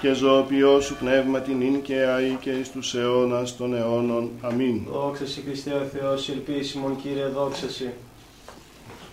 και 0.00 0.12
ζωοποιό 0.12 0.80
σου 0.80 0.96
πνεύμα 0.96 1.40
την 1.40 1.60
ίν 1.60 1.82
και 1.82 1.96
αή 1.96 2.36
και 2.40 2.50
εις 2.50 2.70
τους 2.70 2.94
αιώνας 2.94 3.56
των 3.56 3.74
αιώνων. 3.74 4.30
Αμήν. 4.40 4.80
Δόξα 4.92 5.26
σε 5.26 5.40
Χριστέ 5.40 5.72
ο 5.72 5.84
Θεός, 5.84 6.28
ελπίσιμον 6.28 6.96
Κύριε, 6.96 7.26
δόξα 7.26 7.70
σε. 7.70 7.94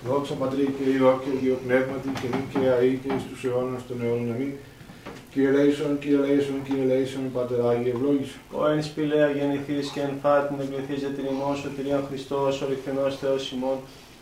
Δόξα 0.08 0.34
Πατρί 0.42 0.66
και 0.78 0.86
Υιό 0.96 1.12
και 1.24 1.30
Αγίο 1.36 1.58
Πνεύματι 1.66 2.10
και 2.20 2.28
νυν 2.34 2.46
και 2.52 2.62
αή 2.76 2.94
και 3.02 3.10
εις 3.16 3.24
τους 3.30 3.42
αιώνας 3.46 3.82
των 3.88 3.98
αιώνων. 4.02 4.30
Αμήν. 4.34 4.52
Κύριε 5.32 5.52
Λέισον, 5.58 5.92
Κύριε 6.02 6.22
Λέισον, 6.26 6.58
Κύριε 6.66 6.86
Λέισον, 6.92 7.24
Πάτερ 7.36 7.60
Άγιε 7.70 7.92
ευλόγησον. 7.96 8.42
Ο 8.60 8.62
εν 8.72 8.82
σπηλαία 8.90 9.30
γεννηθείς 9.38 9.86
και 9.94 10.02
εν 10.08 10.14
φάτην 10.22 10.58
ευληθείς 10.64 11.00
την 11.16 11.26
ημών 11.34 11.56
σωτηρίαν 11.62 12.04
Χριστός, 12.08 12.54
ο 12.62 12.66
ρηθινός 12.70 13.12
Θεός 13.22 13.44
ημών, 13.56 13.78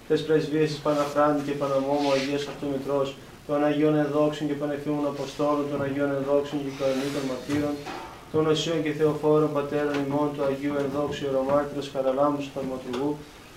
τες 0.08 0.22
πρεσβείες 0.26 0.70
της 0.72 0.80
Παναφράντη 0.86 1.42
και 1.48 1.56
Παναμόμου 1.62 2.10
Αγίας 2.16 2.44
Αυτού 2.52 2.66
Μητρός, 2.74 3.08
των 3.48 3.58
Αγίων 3.70 3.96
Εδόξων 4.06 4.46
και 4.50 4.58
Πανεφήμων 4.62 5.06
Αποστόλων, 5.14 5.66
των 5.72 5.80
Αγίων 5.86 6.10
Εδόξων 6.20 6.58
και 6.64 6.72
Κορονίτων 6.78 7.24
Μαρτύρων, 7.30 7.76
των 8.32 8.44
Οσίων 8.54 8.80
και 8.86 8.92
Θεοφόρων 9.00 9.52
Πατέρων 9.58 9.96
ημών 10.06 10.28
του 10.34 10.42
Αγίου 10.50 10.76
Ενδόξου 10.84 11.22
Ιερομάρτυρος 11.26 11.88
Χαραλάμπους 11.94 12.46
Θαυματουργού, 12.54 13.12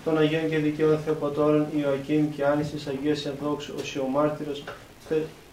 των 0.05 0.19
Αγίων 0.19 0.49
και 0.49 0.59
Δικαίων 0.59 0.99
Θεοπατώρων 1.05 1.67
Ιωακήμ 1.81 2.31
και 2.37 2.45
Άνησης 2.45 2.87
Αγίας 2.87 3.27
Ενδόξου 3.27 3.75
Οσιομάρτυρος, 3.81 4.65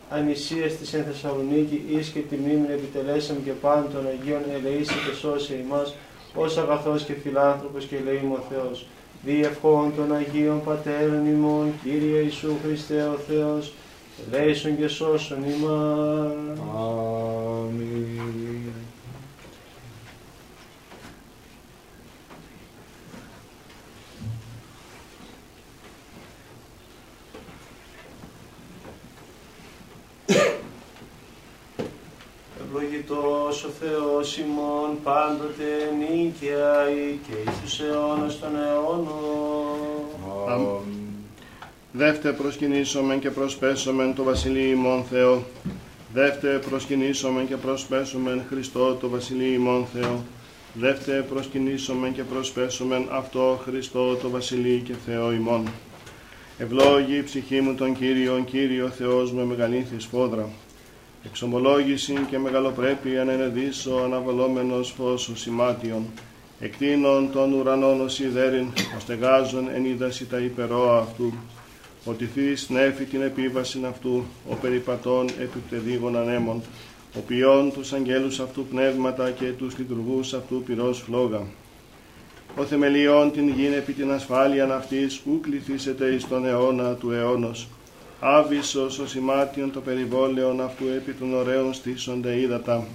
ανησίες 0.09 0.77
της 0.77 0.93
εν 0.93 1.03
Θεσσαλονίκη, 1.03 1.83
εις 1.89 2.07
και 2.09 2.19
τιμήμην 2.19 2.69
επιτελέσαμε 2.69 3.39
και 3.43 3.51
πάνω 3.51 3.85
των 3.93 4.07
Αγίων 4.07 4.41
ελεήσει 4.55 4.93
και 4.93 5.15
σώσε 5.19 5.53
ημάς, 5.65 5.95
ως 6.35 6.57
αγαθός 6.57 7.03
και 7.03 7.13
φιλάνθρωπος 7.13 7.85
και 7.85 7.95
ελεήμο 7.95 8.39
Θεός, 8.49 8.85
διευχών 9.23 9.93
των 9.95 10.15
Αγίων 10.15 10.63
Πατέρων 10.63 11.25
ημών, 11.25 11.73
Κύριε 11.83 12.19
Ιησού 12.19 12.55
Χριστέ 12.63 13.03
ο 13.03 13.17
Θεός, 13.27 13.73
ελέησον 14.31 14.77
και 14.77 14.87
σώσον 14.87 15.43
ημάς. 15.43 16.31
Αμήν. 16.75 18.11
Ευλογητός 33.11 33.63
ο 33.63 33.69
Θεός 33.79 34.37
ημών 34.37 34.97
πάντοτε 35.03 35.69
νίκαια 35.99 36.89
ή 36.89 37.19
και 37.27 37.49
εις 37.49 37.59
τους 37.61 37.79
αιώνας 37.79 38.39
των 38.39 38.49
αιώνων. 38.55 39.07
Αμήν. 40.49 40.99
Δεύτε 41.91 42.31
προσκυνήσομεν 42.31 43.19
και 43.19 43.29
προσπέσομεν 43.29 44.15
το 44.15 44.23
Βασιλείο 44.23 44.71
ημών 44.71 45.03
Θεό. 45.03 45.43
Δεύτε 46.13 46.61
προσκυνήσομεν 46.69 47.47
και 47.47 47.55
προσπέσομεν 47.55 48.43
Χριστό 48.49 48.93
το 48.93 49.09
Βασιλείο 49.09 49.53
ημών 49.53 49.85
Θεό. 49.93 50.23
Δεύτε 50.73 51.25
προσκυνήσομεν 51.29 52.13
και 52.13 52.23
προσπέσομεν 52.23 53.07
αυτό 53.11 53.59
Χριστό 53.63 54.15
το 54.15 54.29
Βασιλείο 54.29 54.79
και 54.79 54.93
Θεό 55.05 55.31
ημών. 55.31 55.67
Ευλόγη 56.57 57.15
η 57.15 57.23
ψυχή 57.23 57.61
μου 57.61 57.75
τον 57.75 57.95
Κύριον, 57.95 58.45
Κύριο 58.45 58.87
Θεός 58.89 59.33
με 59.33 59.43
μεγαλήθη 59.43 59.99
σφόδρα. 59.99 60.49
Εξομολόγηση 61.25 62.13
και 62.29 62.39
μεγαλοπρέπεια 62.39 63.23
να 63.23 63.31
ενεδίσω 63.31 63.95
αναβαλόμενος 63.95 64.93
φως 64.97 65.31
σημάτιον. 65.33 66.05
Εκτείνων 66.59 67.31
των 67.31 67.53
ουρανών 67.53 68.01
ως 68.01 68.19
ιδέριν, 68.19 68.67
οστεγάζων 68.97 69.69
εν 69.73 69.85
είδαση 69.85 70.25
τα 70.25 70.39
υπερόα 70.39 70.97
αυτού. 70.97 71.33
Ότι 72.05 72.25
θείς 72.25 72.69
νέφη 72.69 73.03
την 73.03 73.21
επίβαση 73.21 73.79
αυτού, 73.87 74.23
ο 74.49 74.55
περιπατών 74.55 75.27
επιπτεδίγων 75.39 76.17
ανέμων, 76.17 76.61
ο 77.15 77.19
ποιών 77.19 77.71
τους 77.73 77.93
αγγέλους 77.93 78.39
αυτού 78.39 78.65
πνεύματα 78.65 79.31
και 79.31 79.45
τους 79.45 79.77
λειτουργούς 79.77 80.33
αυτού 80.33 80.63
πυρός 80.63 80.99
φλόγα. 80.99 81.41
Ο 82.57 82.63
θεμελιών 82.63 83.31
την 83.31 83.47
γην 83.49 83.73
επί 83.73 83.93
την 83.93 84.11
ασφάλειαν 84.11 84.71
αυτής, 84.71 85.21
ου 85.25 85.39
κληθήσετε 85.41 86.07
εις 86.07 86.27
τον 86.27 86.45
αιώνα 86.45 86.93
του 86.93 87.11
αιώνος. 87.11 87.67
Άβυσος 88.23 88.99
ο 88.99 89.07
σημάτιον 89.07 89.71
το 89.71 89.79
περιβόλαιον 89.81 90.61
αυτού 90.61 90.87
επί 90.87 91.13
των 91.13 91.33
ωραίων 91.33 91.73
στήσονται 91.73 92.39
ύδατα. 92.39 92.87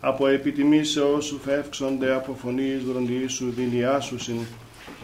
Από 0.00 0.26
επιτιμήσεως 0.26 1.24
σου 1.24 1.40
φεύξονται 1.44 2.14
από 2.14 2.34
φωνής 2.34 2.82
βροντιήσου 2.84 3.50
δηλιάσουσιν. 3.50 4.38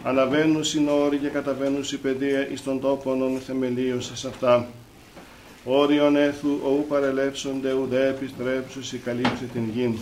Αναβαίνουν 0.03 0.63
συνόροι 0.63 1.17
και 1.17 1.27
καταβαίνουν 1.27 1.83
η 1.91 1.95
παιδεία 1.95 2.49
εις 2.49 2.63
των 2.63 2.79
τόπων 2.79 3.39
θεμελίωσες 3.45 4.19
σε 4.19 4.27
αυτά. 4.27 4.67
Όριον 5.65 6.15
έθου 6.15 6.59
οου 6.63 6.85
παρελεύσονται 6.87 7.73
ουδέ 7.73 8.07
επιστρέψουσι 8.07 8.97
καλύψει 8.97 9.45
την 9.53 9.69
γην. 9.75 9.97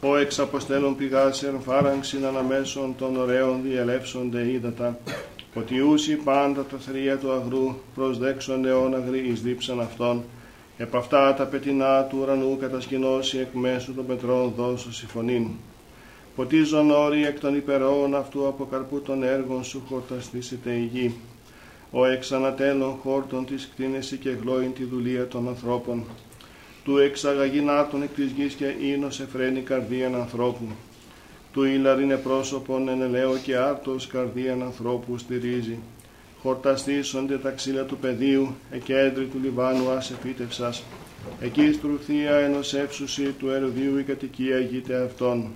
Ο 0.00 0.16
εξ 0.16 0.38
αποστέλων 0.38 0.96
πηγάς 0.96 1.42
ερφάραγξιν 1.42 2.24
αναμέσων 2.26 2.94
των 2.98 3.16
ωραίων 3.16 3.60
διελεύσονται 3.62 4.50
ύδατα. 4.50 4.98
Ότι 5.58 5.80
ούσι 5.80 6.16
πάντα 6.16 6.64
τα 6.64 6.76
θρία 6.78 7.16
του 7.16 7.32
αγρού 7.32 7.74
προσδέξονται 7.94 8.70
όν 8.70 8.94
αγροί 8.94 9.28
εις 9.28 9.42
δίψαν 9.42 9.80
αυτών. 9.80 10.24
Επ' 10.76 10.96
αυτά 10.96 11.34
τα 11.34 11.44
πετεινά 11.44 12.02
του 12.02 12.18
ουρανού 12.20 12.56
κατασκηνώσει 12.60 13.38
εκ 13.38 13.52
μέσου 13.52 13.94
των 13.94 14.06
πετρών 14.06 14.52
δώσου 14.56 14.92
συμφωνήν. 14.92 15.46
Ποτίζον 16.36 16.90
όροι 16.90 17.24
εκ 17.26 17.40
των 17.40 17.56
υπερόων 17.56 18.14
αυτού 18.14 18.46
από 18.46 18.64
καρπού 18.64 19.00
των 19.00 19.22
έργων 19.22 19.64
σου 19.64 19.82
χορταστήσετε 19.88 20.70
η 20.70 20.90
γη. 20.92 21.14
Ο 21.90 22.04
εξ 22.04 22.32
ανατέλων 22.32 22.96
χόρτων 23.02 23.46
της 23.46 23.68
κτίνεση 23.72 24.16
και 24.16 24.30
γλώην 24.30 24.72
τη 24.72 24.84
δουλεία 24.84 25.26
των 25.26 25.48
ανθρώπων. 25.48 26.04
Του 26.84 26.98
εξαγαγινάτων 26.98 28.02
εκ 28.02 28.14
της 28.14 28.30
γης 28.30 28.54
και 28.54 28.74
ίνος 28.80 29.20
εφραίνει 29.20 29.60
καρδίαν 29.60 30.14
ανθρώπου. 30.14 30.68
Του 31.52 31.64
ήλαρ 31.64 32.00
είναι 32.00 32.16
πρόσωπον 32.16 32.88
εν 32.88 33.02
ελαίο 33.02 33.36
και 33.36 33.56
άρτος 33.56 34.06
καρδίαν 34.06 34.62
ανθρώπου 34.62 35.18
στηρίζει. 35.18 35.78
Χορταστήσονται 36.42 37.38
τα 37.38 37.50
ξύλα 37.50 37.82
του 37.84 37.96
πεδίου, 37.96 38.54
εκέντρη 38.70 39.24
του 39.24 39.38
Λιβάνου 39.42 39.90
ας 39.90 40.10
επίτευσας. 40.10 40.82
Εκεί 41.40 41.72
στρουθία 41.72 42.34
ενός 42.36 42.74
εύσουση 42.74 43.34
του 43.38 43.48
ερδίου 43.48 43.98
η 43.98 44.02
κατοικία 44.02 44.58
γείται 44.58 45.02
αυτών. 45.02 45.50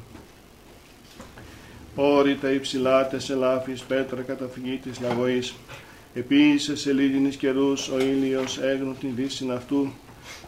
Όρητα 1.95 2.53
υψηλάτες 2.53 3.31
ελάφης 3.31 3.83
πέτρα 3.83 4.23
καταφυγή 4.23 4.81
της 4.83 5.01
λαγωής. 5.01 5.55
Επίησε 6.15 6.77
σε 6.77 6.93
λίγινης 6.93 7.37
καιρούς 7.37 7.89
ο 7.89 7.99
ήλιος 7.99 8.59
έγνω 8.59 8.95
την 9.01 9.11
δύση 9.15 9.51
αυτού, 9.51 9.93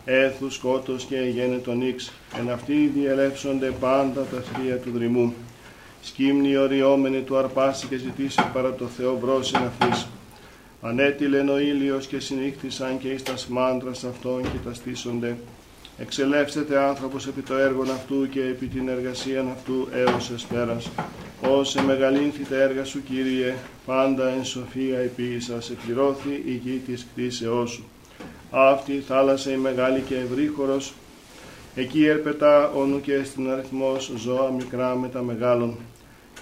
έθου 0.05 0.51
σκότος 0.51 1.05
και 1.05 1.17
γένετο 1.17 1.73
νύξ, 1.73 2.13
εν 2.39 2.51
αυτοί 2.51 2.91
διελεύσονται 2.95 3.73
πάντα 3.81 4.21
τα 4.21 4.43
θρία 4.43 4.77
του 4.77 4.91
δρυμού. 4.91 5.35
Σκύμνη 6.03 6.57
οριόμενη 6.57 7.21
του 7.21 7.37
αρπάσει 7.37 7.87
και 7.87 7.97
ζητήσει 7.97 8.43
παρά 8.53 8.75
το 8.75 8.87
Θεό 8.87 9.19
βρόσιν 9.19 9.57
αυτής. 9.57 10.07
Ανέτειλεν 10.83 11.49
ο 11.49 11.59
ήλιος 11.59 12.07
και 12.07 12.21
συνήχθησαν 12.21 12.99
και 12.99 13.09
εις 13.09 13.23
τας 13.23 13.47
μάντρας 13.47 14.05
αυτών 14.05 14.43
και 14.43 14.59
τα 14.65 14.75
στήσονται. 14.75 15.37
Εξελεύσετε 15.99 16.79
άνθρωπος 16.79 17.27
επί 17.27 17.43
το 17.43 17.55
έργον 17.55 17.91
αυτού 17.91 18.29
και 18.29 18.41
επί 18.41 18.67
την 18.67 18.89
εργασίαν 18.89 19.49
αυτού 19.49 19.89
έως 19.93 20.31
εσπέρας. 20.31 20.91
Όσε 21.41 21.83
μεγαλύνθη 21.83 22.45
τα 22.45 22.57
έργα 22.57 22.85
σου 22.85 23.03
Κύριε, 23.03 23.55
πάντα 23.87 24.29
εν 24.29 24.45
σοφία 24.45 24.99
επίησας, 24.99 25.71
εκπληρώθη 25.71 26.43
η 26.45 26.61
γη 26.65 26.83
της 26.87 27.07
κτίσεώς 27.13 27.71
σου. 27.71 27.85
Αυτή 28.57 28.93
η 28.93 29.01
θάλασσα 29.01 29.51
η 29.51 29.57
μεγάλη 29.57 30.01
και 30.01 30.17
ευρύχωρος, 30.17 30.93
εκεί 31.75 32.07
ερπετά 32.07 32.71
όνου 32.71 33.01
και 33.01 33.25
στην 33.25 33.51
αριθμός 33.51 34.13
ζώα 34.17 34.51
μικρά 34.51 34.97
με 34.97 35.09
τα 35.09 35.23
μεγάλων. 35.23 35.77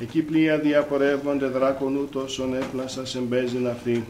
Εκεί 0.00 0.22
πλοία 0.22 0.58
διαπορεύονται 0.58 1.46
δράκον 1.46 1.96
ούτως 1.96 2.38
ον 2.38 2.54
έπλασα 2.54 3.02
εμπέζιν 3.16 3.68
αυτή. 3.68 4.04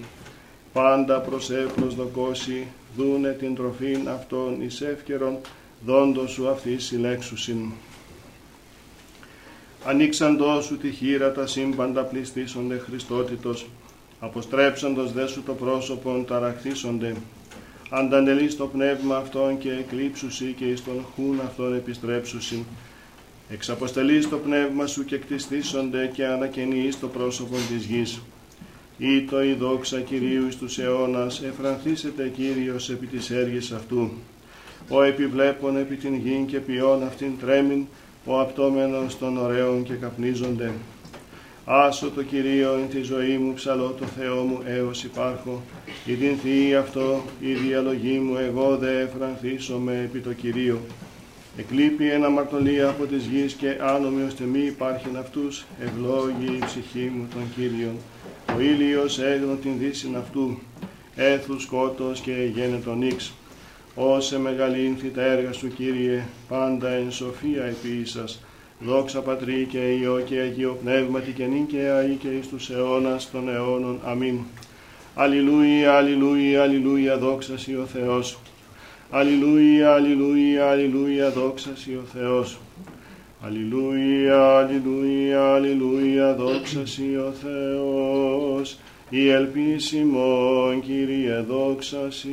Πάντα 0.72 1.20
προς 1.20 1.50
προσδοκώσει, 1.76 2.66
δούνε 2.96 3.30
την 3.30 3.54
τροφήν 3.54 4.08
αυτών 4.08 4.62
εις 4.62 4.80
εύκαιρον, 4.80 5.38
δόντος 5.86 6.30
σου 6.30 6.48
αυτή 6.48 6.78
συλλέξουσιν. 6.78 7.70
Ανοίξαντό 9.84 10.60
σου 10.60 10.78
τη 10.78 10.90
χείρα 10.90 11.32
τα 11.32 11.46
σύμπαντα 11.46 12.02
πληστήσονται 12.02 12.78
Χριστότητος, 12.78 13.66
αποστρέψαντος 14.20 15.12
δε 15.12 15.26
σου 15.26 15.42
το 15.42 15.52
πρόσωπον 15.52 16.24
ταραχθήσονται. 16.24 17.14
Αντανελείς 17.94 18.56
το 18.56 18.66
πνεύμα 18.66 19.16
αυτών 19.16 19.58
και 19.58 19.70
εκλείψουσι 19.70 20.54
και 20.58 20.64
εις 20.64 20.84
τον 20.84 21.04
χούν 21.14 21.40
αυτών 21.46 21.74
επιστρέψουσιν. 21.74 22.64
Εξαποστελείς 23.48 24.28
το 24.28 24.36
πνεύμα 24.36 24.86
σου 24.86 25.04
και 25.04 25.18
κτιστήσονται 25.18 26.10
και 26.12 26.26
ανακαινείς 26.26 27.00
το 27.00 27.08
πρόσωπο 27.08 27.56
της 27.68 27.84
γης. 27.84 28.20
Ή 28.98 29.22
το 29.22 29.42
η 29.42 29.54
δόξα 29.54 30.00
Κυρίου 30.00 30.46
εις 30.46 30.56
τους 30.56 30.78
αιώνας, 30.78 31.42
εφρανθήσετε 31.42 32.28
Κύριος 32.28 32.90
επί 32.90 33.06
της 33.06 33.30
έργης 33.30 33.72
αυτού. 33.72 34.10
Ο 34.88 35.02
επιβλέπων 35.02 35.76
επί 35.76 35.96
την 35.96 36.14
γην 36.14 36.46
και 36.46 36.58
ποιόν 36.58 37.02
αυτήν 37.02 37.38
τρέμην, 37.40 37.86
ο 38.24 38.40
απτόμενος 38.40 39.18
των 39.18 39.36
ωραίων 39.36 39.82
και 39.82 39.94
καπνίζονται. 39.94 40.72
Άσο 41.64 42.10
το 42.10 42.22
Κυρίο 42.22 42.72
εν 42.72 42.88
τη 42.88 43.02
ζωή 43.02 43.38
μου, 43.38 43.52
ψαλώ 43.52 43.94
το 43.98 44.06
Θεό 44.06 44.42
μου 44.42 44.62
έως 44.66 45.04
υπάρχω. 45.04 45.62
Η 46.04 46.12
την 46.12 46.36
θεία 46.36 46.78
αυτό, 46.78 47.22
η 47.40 47.52
διαλογή 47.52 48.18
μου, 48.18 48.36
εγώ 48.36 48.76
δε 48.76 49.00
εφρανθήσομαι 49.00 50.00
επί 50.04 50.18
το 50.18 50.32
Κυρίο. 50.32 50.80
Εκλείπει 51.56 52.10
ένα 52.10 52.28
μαρτωλία 52.28 52.88
από 52.88 53.04
της 53.04 53.26
γης 53.26 53.52
και 53.52 53.76
άνομοι 53.80 54.22
ώστε 54.22 54.44
μη 54.44 54.58
υπάρχειν 54.58 55.16
αυτούς, 55.16 55.64
ευλόγη 55.80 56.56
η 56.56 56.64
ψυχή 56.64 57.12
μου 57.16 57.28
τον 57.34 57.42
Κύριον. 57.54 57.96
Ο 58.56 58.60
ήλιος 58.60 59.18
έγνω 59.18 59.54
την 59.54 59.78
δύση 59.78 60.08
αυτού, 60.16 60.58
έθους 61.14 61.62
σκότος 61.62 62.20
και 62.20 62.50
γένετο 62.54 62.94
νύξ. 62.94 63.32
Όσε 63.94 64.38
μεγαλύνθη 64.38 65.08
τα 65.08 65.22
έργα 65.22 65.52
σου 65.52 65.68
Κύριε, 65.68 66.24
πάντα 66.48 66.88
εν 66.88 67.10
σοφία 67.10 67.64
επίησας, 67.64 68.42
δόξα 68.86 69.20
Πατρί 69.20 69.66
και 69.70 69.78
Υιό 69.78 70.20
και 70.24 70.40
Αγίο 70.40 70.78
Πνεύματι 70.82 71.30
και 71.30 71.46
νίκαια 71.46 72.04
ή 72.04 72.14
και 72.14 72.28
εις 72.28 72.48
τους 72.48 72.70
αιώνας 72.70 73.30
των 73.30 73.48
αιώνων. 73.48 74.00
Αμήν. 74.04 74.38
Αλληλούια, 75.14 75.92
αλληλούια, 75.92 76.62
αλληλούια, 76.62 77.18
δόξα 77.18 77.58
Σοι 77.58 77.74
ο 77.74 77.86
Θεός. 77.92 78.38
Αλληλούια, 79.10 79.92
αλληλούια, 79.92 80.70
αλληλούια, 80.70 81.30
δόξα 81.30 81.70
Σοι 81.74 81.90
ο 81.90 82.04
Θεός. 82.12 82.58
Αλληλούια, 83.40 84.56
αλληλούια, 84.56 85.54
αλληλούια, 85.54 86.34
δόξα 86.34 86.86
Σοι 86.86 87.16
ο 87.16 87.32
Θεός. 87.42 88.78
Η 89.10 89.28
ελπίσιμον 89.28 90.80
Κύριε 90.80 91.44
δόξα 91.48 92.10
Σοι. 92.10 92.28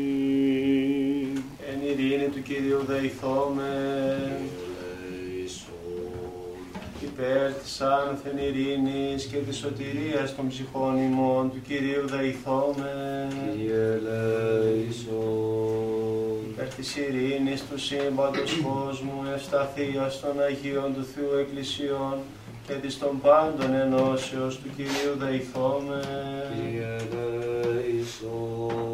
Εν 1.70 1.80
ειρήνη 1.90 2.28
του 2.28 2.42
Κυρίου 2.42 2.84
δεηθόμεν. 2.88 4.69
Υπέρ 7.20 7.52
της 7.52 7.82
άνθεν 7.82 8.38
ειρήνης 8.38 9.26
και 9.26 9.38
της 9.38 9.58
σωτηρίας 9.58 10.36
των 10.36 10.48
ψυχών 10.48 10.98
ημών 10.98 11.52
του 11.52 11.62
Κυρίου 11.68 12.08
δεηθώμε. 12.08 13.28
Κύριε 13.52 13.98
ελέησον. 13.98 15.20
Υπέρ 16.50 16.68
της 16.68 16.96
ειρήνης 16.96 17.64
του 17.68 17.80
σύμπαντος 17.80 18.60
κόσμου, 18.68 19.24
ευσταθίας 19.36 20.20
των 20.20 20.42
Αγίων 20.42 20.94
του 20.94 21.06
Θεού 21.14 21.38
Εκκλησιών 21.40 22.18
και 22.68 22.74
της 22.74 22.98
των 23.00 23.22
πάντων 23.22 23.74
ενώσεως 23.74 24.60
του 24.60 24.70
Κυρίου 24.76 25.16
δεηθώμε. 25.18 26.02
Κύριε 26.56 26.96
ελέησον. 27.66 28.90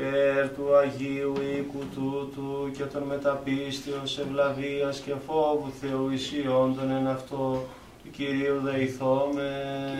Υπέρ 0.00 0.48
του 0.48 0.76
Αγίου 0.76 1.32
οίκου 1.56 1.78
τούτου 1.94 2.70
και 2.76 2.84
των 2.84 3.02
μεταπίστεως 3.02 4.18
ευλαβίας 4.18 4.98
και 4.98 5.14
φόβου 5.26 5.72
Θεού 5.80 6.10
ισιόντων 6.10 6.90
εν 6.90 7.06
αυτό 7.08 7.66
του 8.02 8.10
Κυρίου 8.10 8.60
δεηθώμε. 8.60 9.50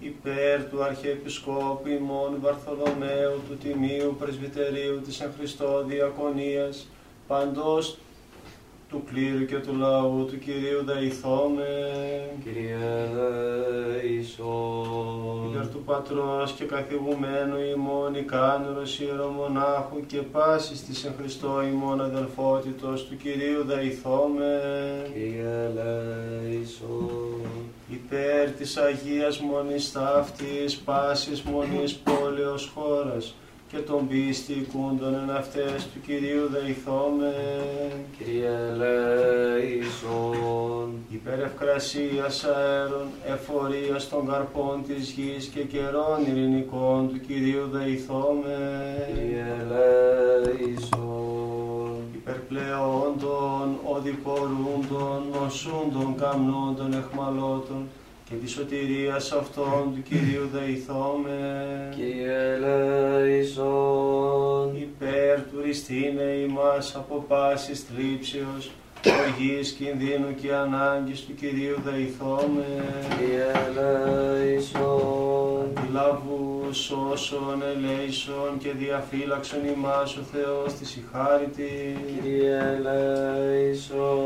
Υπέρ 0.00 0.64
του 0.70 0.82
Αρχιεπισκόπου 0.82 1.88
ημών 1.88 2.38
Βαρθολομαίου 2.40 3.40
του 3.48 3.56
Τιμίου 3.56 4.16
Πρεσβυτερίου 4.18 5.00
της 5.00 5.20
εν 5.20 5.30
Χριστώ 5.38 5.84
Διακονίας 5.86 6.86
παντός 7.26 7.98
του 8.88 9.02
κλήρου 9.10 9.44
και 9.44 9.56
του 9.56 9.76
λαού 9.76 10.24
του 10.24 10.38
Κυρίου 10.38 10.84
δεηθώμε. 10.84 11.66
Κύριε 12.44 12.76
ελέησον. 14.00 14.78
Υπέρ 15.50 15.68
του 15.68 15.82
Πατρός 15.84 16.52
και 16.52 16.64
καθηγουμένου 16.64 17.56
ημών 17.74 18.14
ικάνωρος 18.14 19.00
ιερομονάχου 19.00 20.06
και 20.06 20.16
πάσης 20.16 20.84
της 20.84 21.04
εν 21.04 21.12
Χριστώ 21.18 21.62
ημών 21.72 22.00
αδελφότητος 22.00 23.06
του 23.06 23.16
Κυρίου 23.16 23.64
δεηθώμε. 23.64 24.60
Κύριε 25.12 25.70
ελέησον. 25.70 27.10
Υπέρ 27.90 28.50
της 28.50 28.76
Αγίας 28.76 29.38
Μονής 29.38 29.92
Ταύτης, 29.92 30.76
πάσης 30.76 31.42
Μονής 31.42 31.94
πόλεως 31.94 32.72
χώρας 32.74 33.34
και 33.70 33.78
των 33.78 34.08
πίστη 34.08 34.52
οικούντων 34.52 35.14
εν 35.14 35.30
αυτές 35.36 35.88
του 35.92 36.00
Κυρίου 36.06 36.48
δεηθώμε. 36.50 37.34
Κύριε 38.18 38.50
ελέησον. 38.70 40.06
Υπέρ 41.10 41.40
ευκρασίας 41.40 42.44
αέρων, 42.44 43.06
εφορίας 43.26 44.08
των 44.08 44.26
καρπών 44.28 44.84
της 44.86 45.10
γης 45.10 45.46
και 45.46 45.60
καιρών 45.60 46.26
ειρηνικών 46.26 47.08
του 47.08 47.20
Κυρίου 47.20 47.68
δεηθώμε. 47.72 48.56
Κύριε 49.14 49.44
ελέησον. 50.36 51.18
Υπερπλεόντων, 52.14 53.78
οδηπορούντων, 53.84 55.22
νοσούντων, 55.32 56.14
καμνόντων, 56.16 56.92
εχμαλώτων 56.92 57.86
και 58.28 58.34
τη 58.34 58.48
σωτηρίας 58.48 59.32
αυτών 59.32 59.92
του 59.94 60.02
Κυρίου 60.02 60.48
δεηθώμε. 60.52 61.92
Κύριε 61.96 62.54
ελέησον. 62.54 64.76
Υπέρ 64.76 65.40
του 65.40 65.60
ριστήνε 65.62 66.22
ημάς 66.22 66.94
από 66.94 67.24
πάσης 67.28 67.80
θλίψεως, 67.80 68.70
οργής, 69.06 69.70
κινδύνου 69.72 70.34
και 70.34 70.54
ανάγκης 70.54 71.20
του 71.20 71.34
Κυρίου 71.34 71.76
δεηθώμε. 71.84 72.66
Κύριε 73.18 73.46
ελέησον. 73.66 75.38
Αντιλαβούς, 75.76 76.76
σώσον, 76.78 77.62
ελέησον 77.72 78.58
και 78.58 78.70
διαφύλαξον 78.72 79.60
ημάς 79.74 80.16
ο 80.16 80.22
Θεός 80.32 80.72
της 80.78 80.96
ηχάρητη. 80.96 81.96
Κύριε 82.22 82.58
Της 82.58 82.68
ελέησον. 82.76 84.16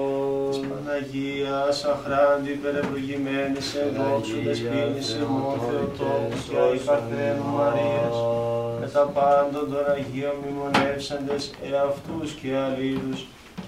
Παναγίας 0.70 1.84
αχράντη 1.84 2.50
υπερευλογημένης 2.50 3.74
εν 3.74 3.88
δόξου 3.96 4.38
δεσπίνης 4.44 5.08
ημών 5.14 5.58
Θεοτόκου 5.66 6.38
και 6.48 6.56
αη 6.64 6.78
Παρθένου 6.86 7.48
Μαρίας 7.56 8.16
με 8.80 8.88
τα 8.88 9.00
πάντων 9.00 9.64
των 9.70 9.84
Αγίων 9.94 10.34
μνημονεύσαντες 10.40 11.50
εαυτούς 11.70 12.32
και 12.32 12.56
αλλήλους 12.56 13.20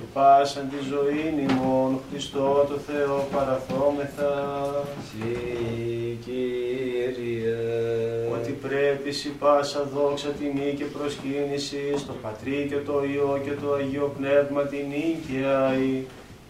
και 0.05 0.11
πάσαν 0.13 0.69
τη 0.69 0.77
ζωή 0.89 1.49
ημών 1.49 2.01
Χριστό 2.11 2.67
το 2.69 2.77
Θεό 2.87 3.29
παραθόμεθα 3.33 4.33
Συ, 5.07 6.19
Κύριε. 6.25 7.57
ότι 8.33 8.51
πρέπει 8.53 9.13
σι 9.13 9.29
πάσα 9.29 9.89
δόξα 9.95 10.29
τιμή 10.29 10.75
και 10.77 10.85
προσκύνησης 10.85 12.01
στο 12.01 12.13
Πατρί 12.23 12.67
και 12.69 12.77
το 12.77 13.05
Υιό 13.13 13.41
και 13.45 13.51
το 13.51 13.73
Αγίο 13.73 14.15
Πνεύμα 14.19 14.63
την 14.63 14.85
νίκαια 14.89 15.77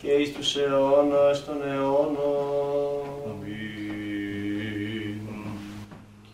και 0.02 0.10
εις 0.10 0.32
τους 0.32 0.56
αιώνας 0.56 1.44
των 1.44 1.56
αιώνων. 1.68 3.04
Αμήν. 3.30 3.64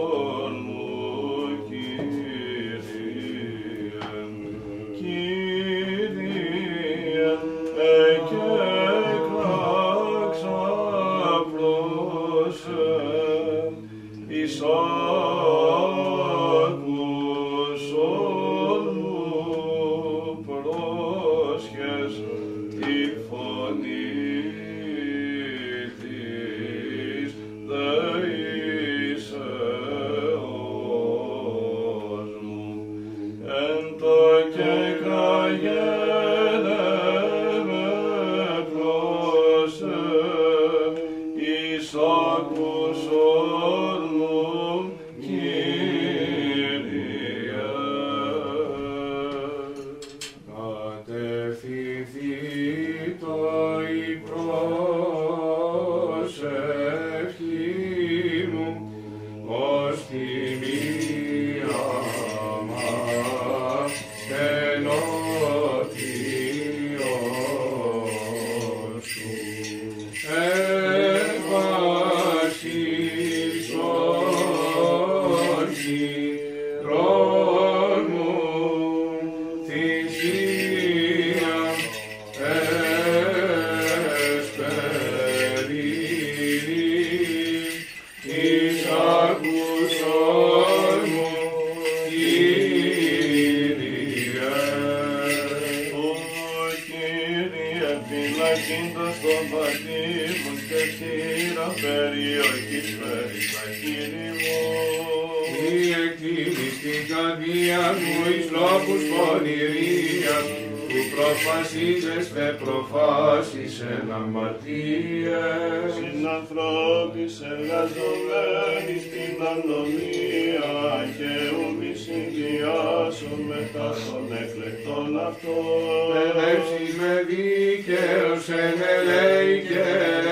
δίκαιος 127.86 128.48
εν 128.48 128.78
ελέη 128.94 129.60
και 129.60 129.82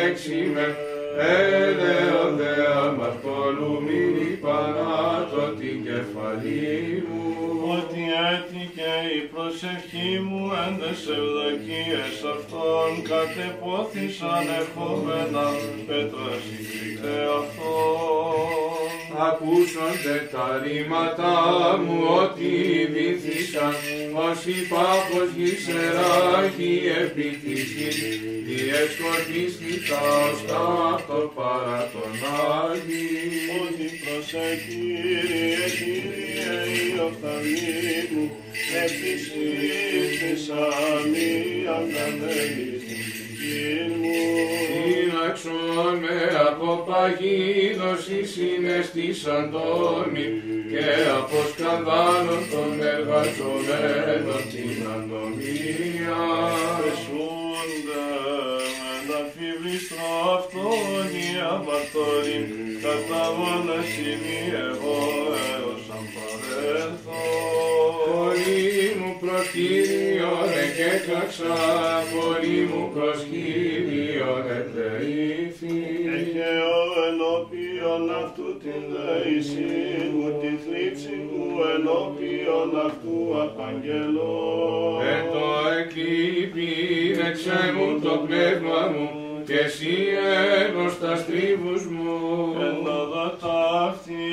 έξι 0.09 0.51
με 0.55 0.77
έλεο 1.19 2.37
δε 2.37 2.55
αμαρτωλούμενη 2.85 4.31
πανάτω 4.41 5.55
την 5.59 5.85
κεφαλή 5.85 7.05
μου. 7.09 7.21
Ότι 7.77 8.03
έτυχε 8.33 8.95
η 9.19 9.21
προσευχή 9.33 10.13
μου 10.27 10.51
εν 10.65 10.73
τες 10.81 11.03
ευδοκίες 11.17 12.17
αυτών 12.35 12.89
κατεπόθησαν 13.11 14.45
ερχόμενα 14.61 15.47
πέτρας 15.87 16.45
ηκρικέ 16.59 17.19
αυτών. 17.39 18.12
Ακούσονται 19.27 20.29
τα 20.33 20.47
ρήματά 20.63 21.39
μου 21.85 21.99
ότι 22.23 22.53
βυθίσαν 22.93 23.75
ως 24.29 24.41
υπάχος 24.47 25.29
γησεράχη 25.37 26.73
επί 27.03 27.29
της 27.43 27.63
γης 27.77 28.21
διεσκορπίστηκα 28.47 30.01
ως 30.27 30.39
ταύτο 30.49 31.33
παρά 31.37 31.81
τον 31.93 32.13
Άγιο. 32.65 33.03
Ότι 33.63 33.87
προσέ 34.03 34.49
Κύριε, 34.67 35.65
Κύριε 35.79 36.33
η 36.77 36.89
οφθαλμή 37.07 37.97
μου 38.13 38.25
επιστήστησα 38.85 40.65
μία 41.13 41.75
αναμένη 41.81 42.67
στην 42.83 43.03
ψυχή 43.11 43.71
μου. 44.01 45.02
Φύλαξον 45.43 45.95
με 45.99 46.19
από 46.49 46.85
παγίδωση 46.87 48.19
συναισθήσαν 48.33 49.51
τόμοι 49.51 50.27
και 50.71 50.87
από 51.19 51.37
σκανδάλων 51.51 52.43
των 52.53 52.71
εργαζομένων 52.95 54.43
την 54.53 54.77
ανομία. 54.95 56.23
Πεσούνται 56.79 58.05
με 58.81 58.95
τα 59.09 59.21
φιβλίστρο 59.33 60.09
αυτόν 60.37 61.07
οι 61.17 61.29
αμαρτωροί 61.53 62.41
κατά 62.85 63.23
μονασύνη 63.39 64.41
εγώ 64.67 65.01
έως 65.55 65.85
αν 65.97 66.05
παρέλθω. 66.15 67.21
Πολύ 69.33 69.45
μου 69.45 69.53
προς 69.53 69.53
Κύριον 69.53 70.49
εκέκλαξα, 70.65 71.55
πολύ 72.13 72.59
μου 72.71 72.91
προς 72.95 73.19
Κύριον 73.31 74.45
ετεήθη. 74.59 75.77
Έχε 76.17 76.51
ο 76.77 76.83
ενώπιον 77.09 78.05
αυτού 78.23 78.49
την 78.63 78.83
δέηση 78.93 79.69
μου, 80.13 80.27
τη 80.41 80.51
θλίψη 80.63 81.17
μου 81.29 81.47
ενώπιον 81.75 82.71
αυτού 82.87 83.17
απαγγελώ. 83.45 84.39
Με 85.03 85.17
το 85.33 85.47
εκλείπει 85.79 86.71
δεξέ 87.19 87.63
μου 87.77 88.01
το 88.01 88.15
πνεύμα 88.27 88.81
μου 88.93 89.09
και 89.47 89.59
εσύ 89.59 89.95
έγνος 90.61 90.99
τα 90.99 91.17
στρίβους 91.17 91.83
μου. 91.95 92.17
Εν 92.67 92.87
οδό 93.01 93.29
ταύτη 93.43 94.29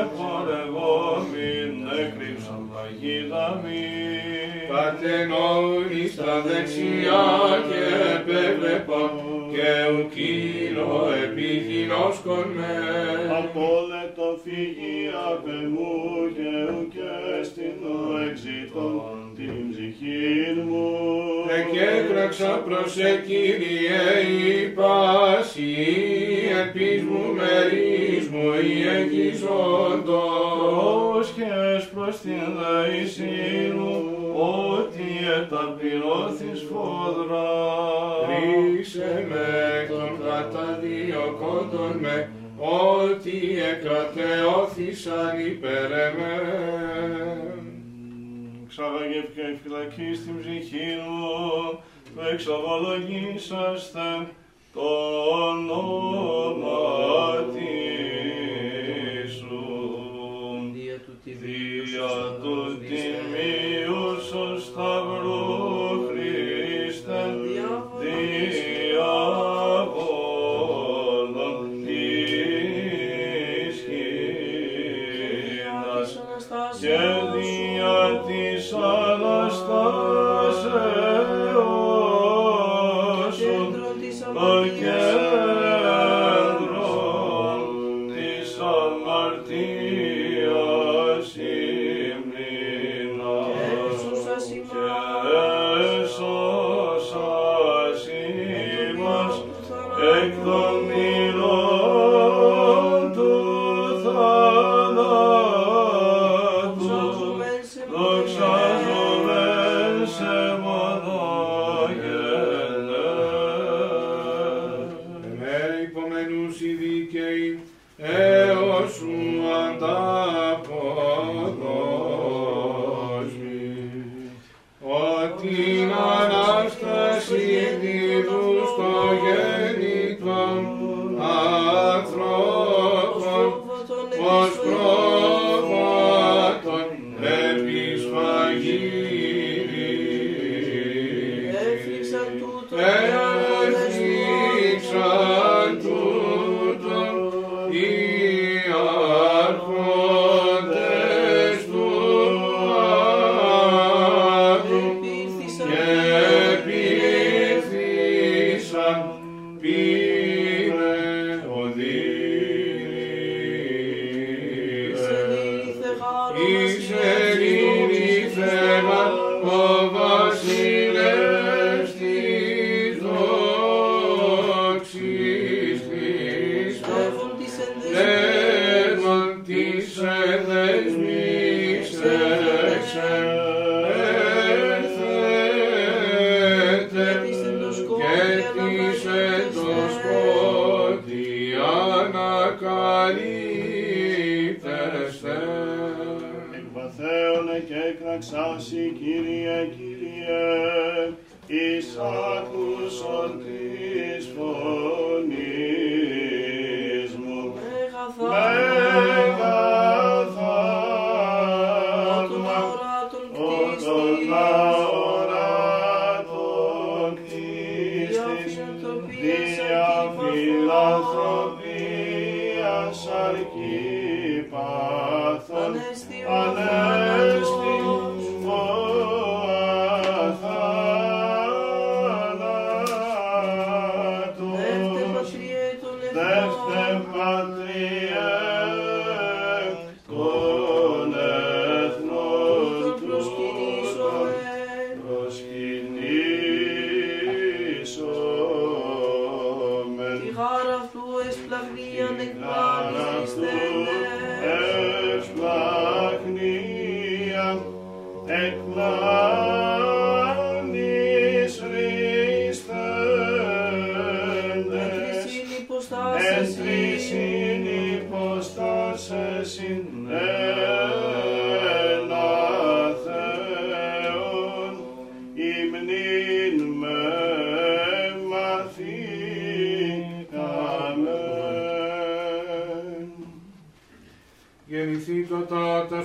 επορευόμην, 0.00 1.72
έκρυψαν 2.00 2.62
παγίδα 2.72 3.60
μη. 3.64 4.15
Πατενώνει 4.76 6.08
στα 6.14 6.42
δεξιά 6.46 7.26
και 7.68 7.82
επέβλεπα 8.16 9.02
και 9.52 9.70
ουκίνο 9.94 10.90
επίγεινόσκον 11.24 12.46
με. 12.56 12.74
Απόλετο 13.38 14.28
φύγει 14.44 14.98
απ' 15.30 15.48
εμού 15.48 15.98
και 16.36 16.50
ουκέστηνο 16.76 17.96
εξητών 18.28 19.16
την 19.36 19.54
ψυχή 19.70 20.60
μου. 20.66 20.90
Εκέτραξα 21.58 22.62
προς 22.66 22.92
σε 22.92 23.22
Κύριε 23.26 24.04
η 24.38 24.66
πάση, 24.68 25.74
ελπίς 26.58 27.02
μου 27.02 27.22
μερίς 27.36 28.28
μου 28.28 28.52
η 28.70 28.88
εγγυζόντος. 28.96 30.46
Πρόσχες 31.16 31.88
προς 31.94 32.20
την 32.20 32.42
δαϊσή 32.58 33.72
μου, 33.76 34.05
ότι 34.36 35.08
εταπηρώθης 35.36 36.66
φόδρα. 36.70 37.48
Ρίξε 38.28 39.26
με 39.28 39.44
εκ 39.80 39.88
των 39.88 40.12
καταδιωκόντων 40.24 41.92
με, 42.00 42.30
ότι 42.58 43.36
εκρατεώθησαν 43.72 45.46
υπέρ 45.46 45.90
εμέν. 46.06 47.46
Ξάγαγε 48.68 49.22
και 49.34 49.40
η 49.40 49.58
φυλακή 49.62 50.14
στην 50.14 50.34
ψυχή 50.40 50.90
μου, 51.08 51.78
το 52.14 52.22
εξομολογήσαστε 52.32 54.08
το 54.72 54.88
όνομα 55.48 56.76
σου. 57.52 57.75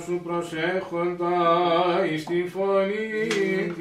Σου 0.04 0.20
προσέχοντα 0.24 1.34
εις 2.12 2.24
τη 2.24 2.44
φωνή 2.48 3.71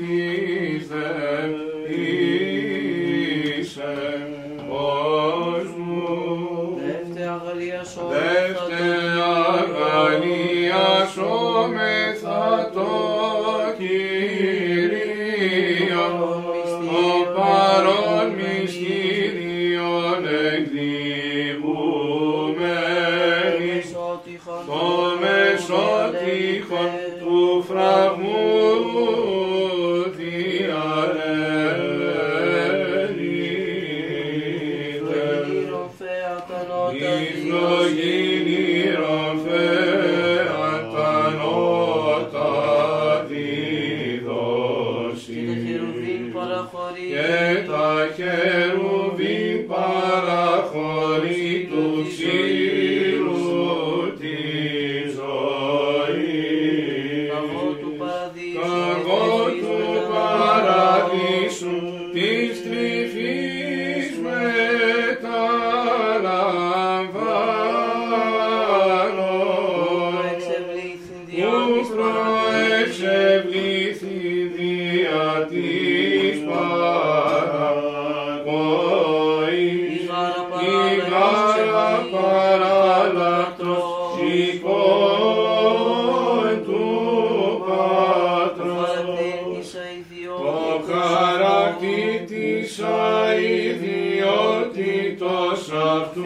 αηδιότητος 95.12 95.70
αυτού 95.72 96.22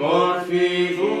μορφή 0.00 0.94
δούλου 0.96 1.13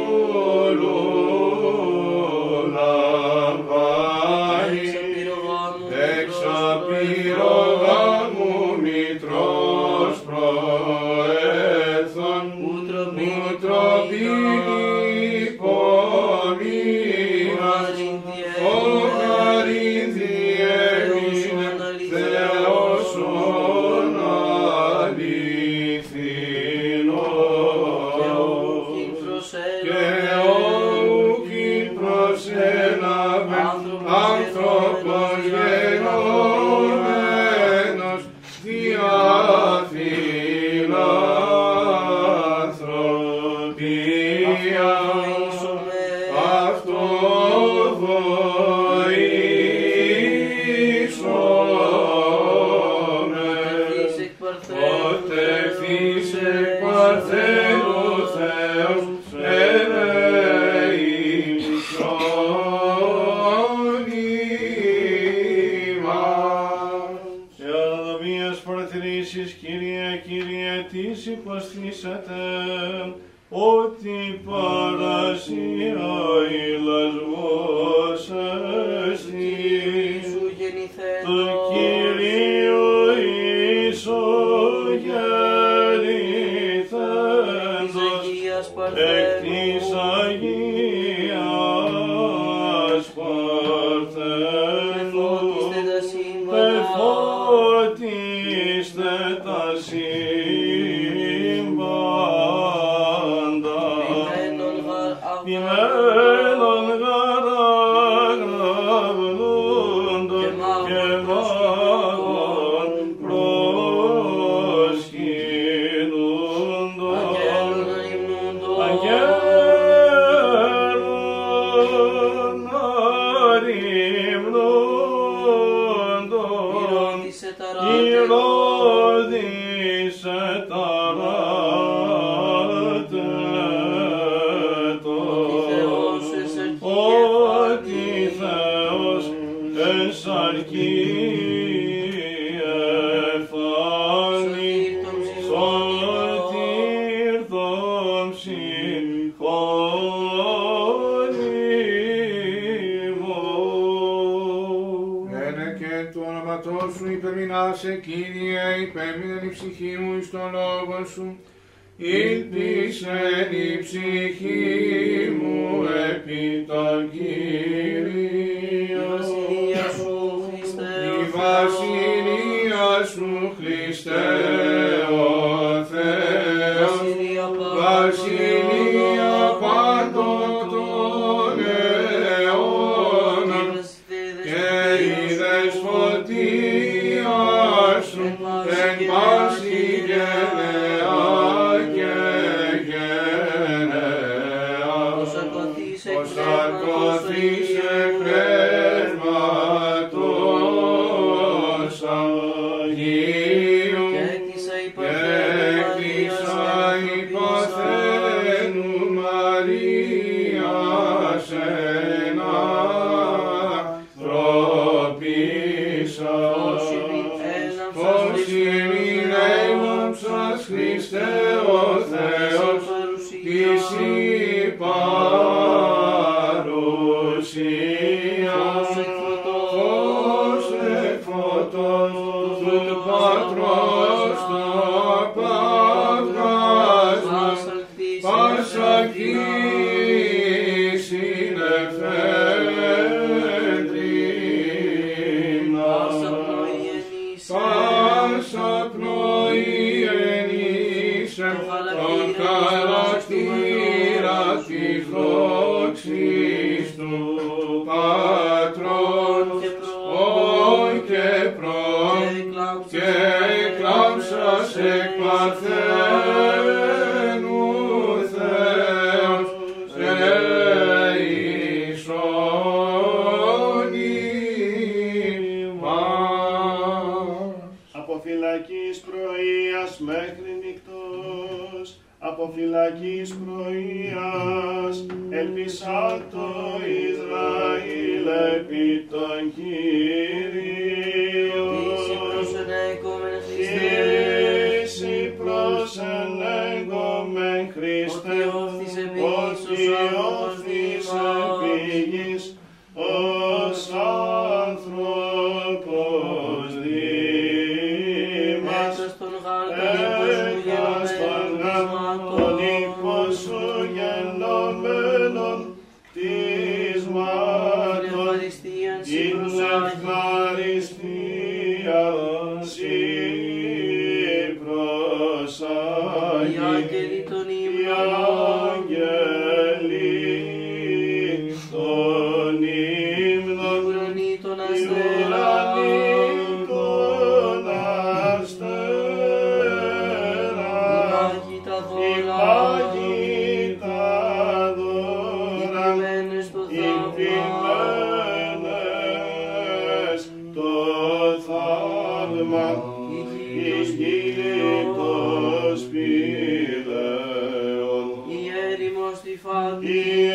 έρημος 359.44 359.78
τη 359.80 360.33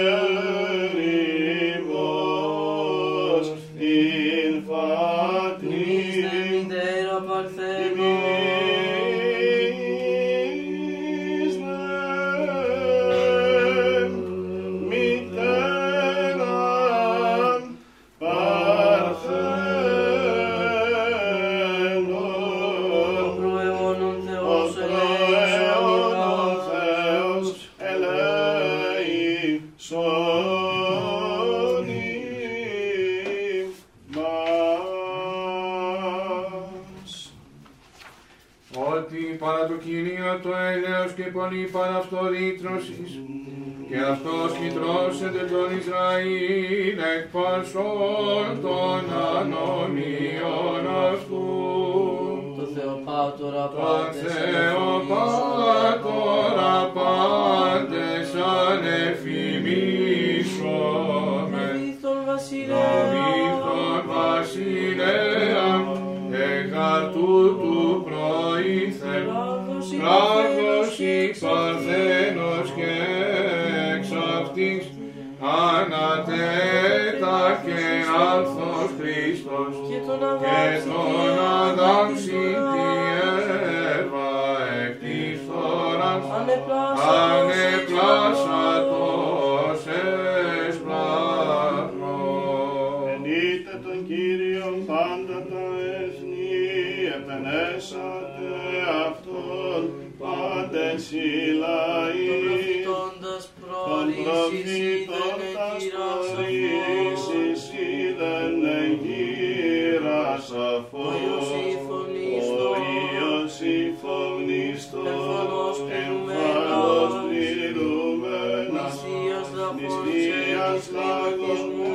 σλάγος 120.86 121.62
μου 121.76 121.92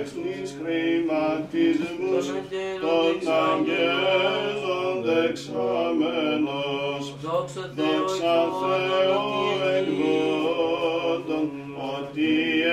εξ 0.00 0.08
της 0.12 0.48
χρηματισμός 0.58 2.26
των 2.82 3.14
αγγέλων 3.44 4.94
δεξαμένος. 5.04 7.02
Δόξα 7.22 8.36
Θεό 8.60 9.26
εγγόντων, 9.76 11.46
ότι 11.96 12.30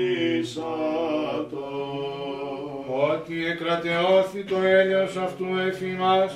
Ότι 3.11 3.35
εκρατεώθη 3.45 4.41
το 4.43 4.55
έλεος 4.63 5.15
αυτού 5.17 5.45
εφημάς, 5.67 6.31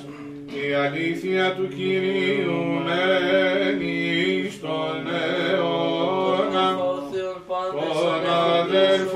η 0.46 0.72
αλήθεια 0.74 1.54
του 1.54 1.68
Κυρίου 1.68 2.62
μένει. 2.84 4.35
Sonne, 4.66 5.06
Sonne, 5.56 6.62
Sonne, 7.06 7.76
Sonne, 7.76 8.68
Sonne, 8.68 9.15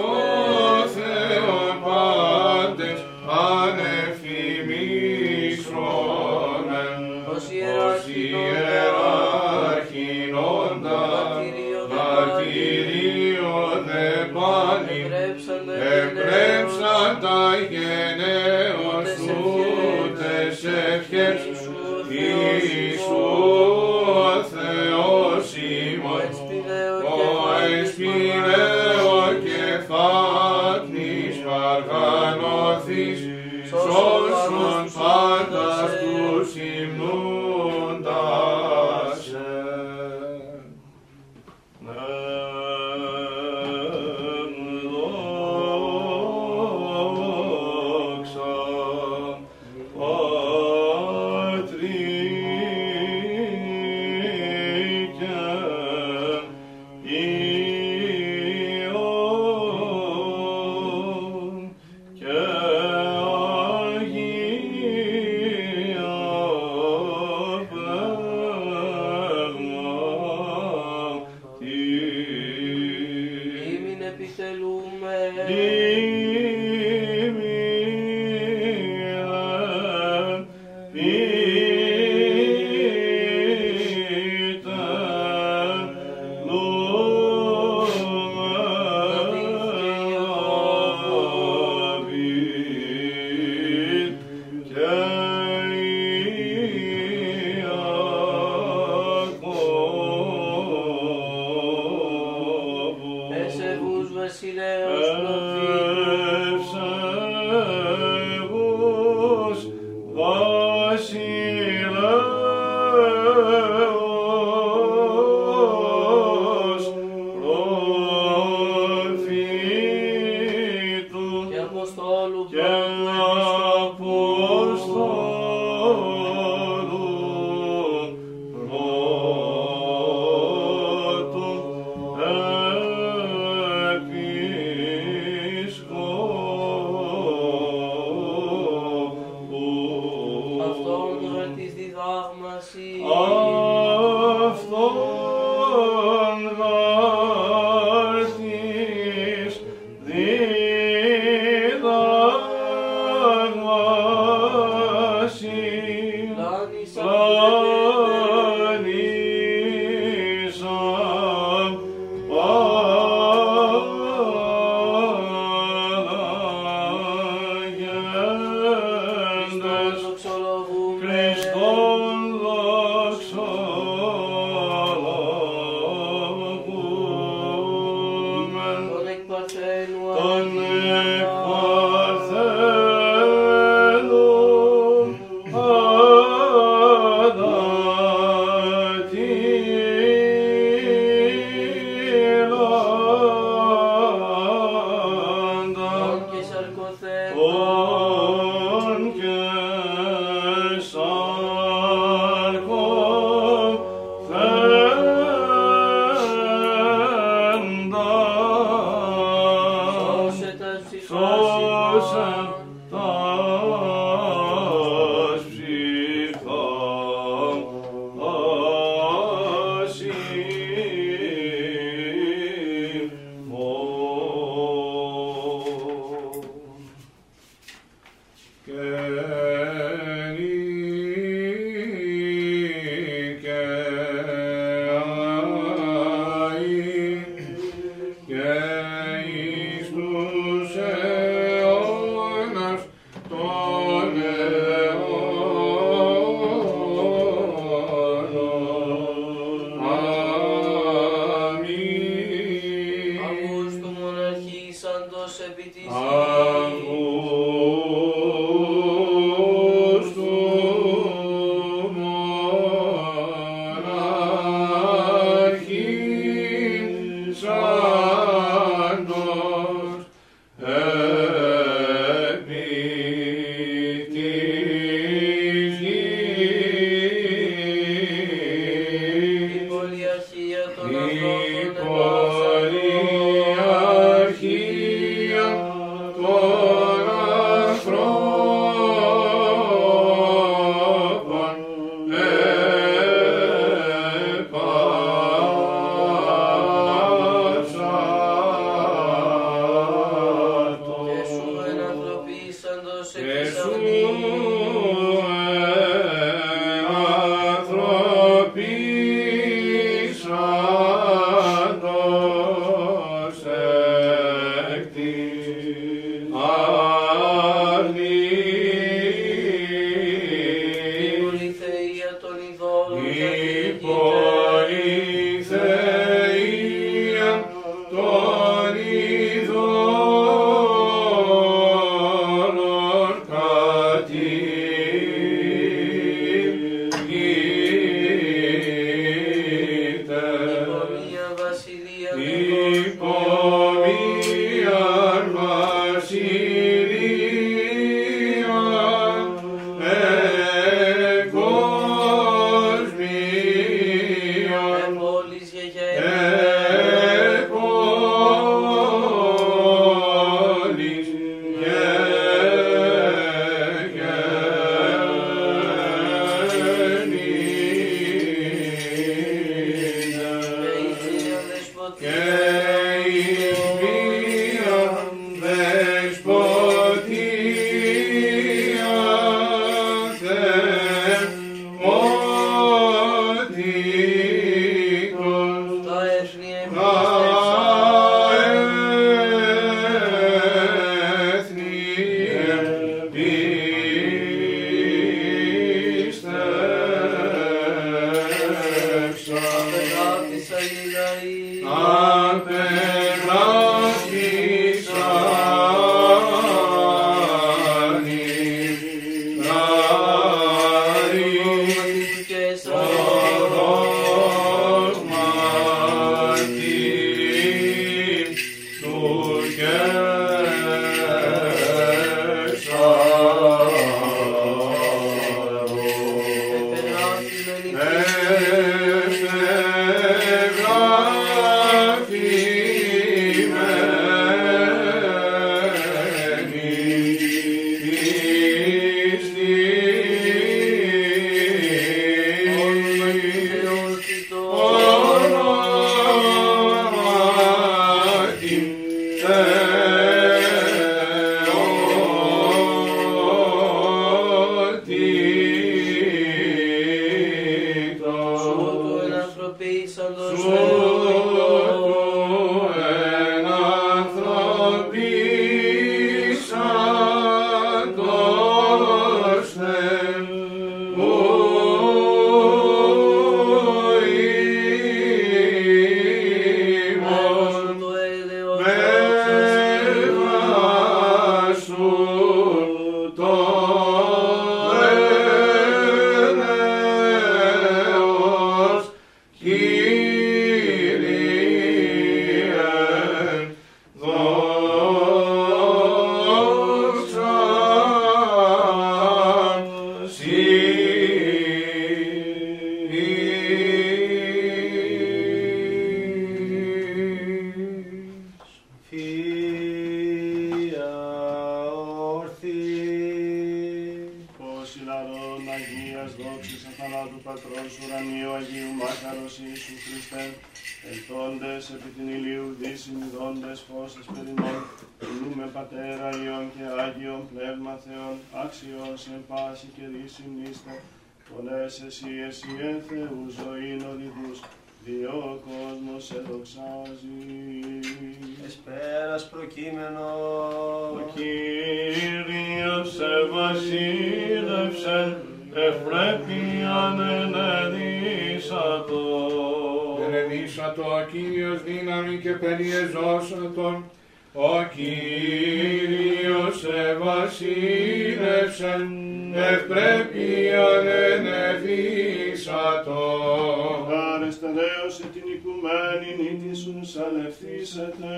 την 565.07 565.22
οικουμένη 565.34 566.11
νύτη 566.18 566.53
σου 566.57 566.74
σαλευθήσετε. 566.82 568.14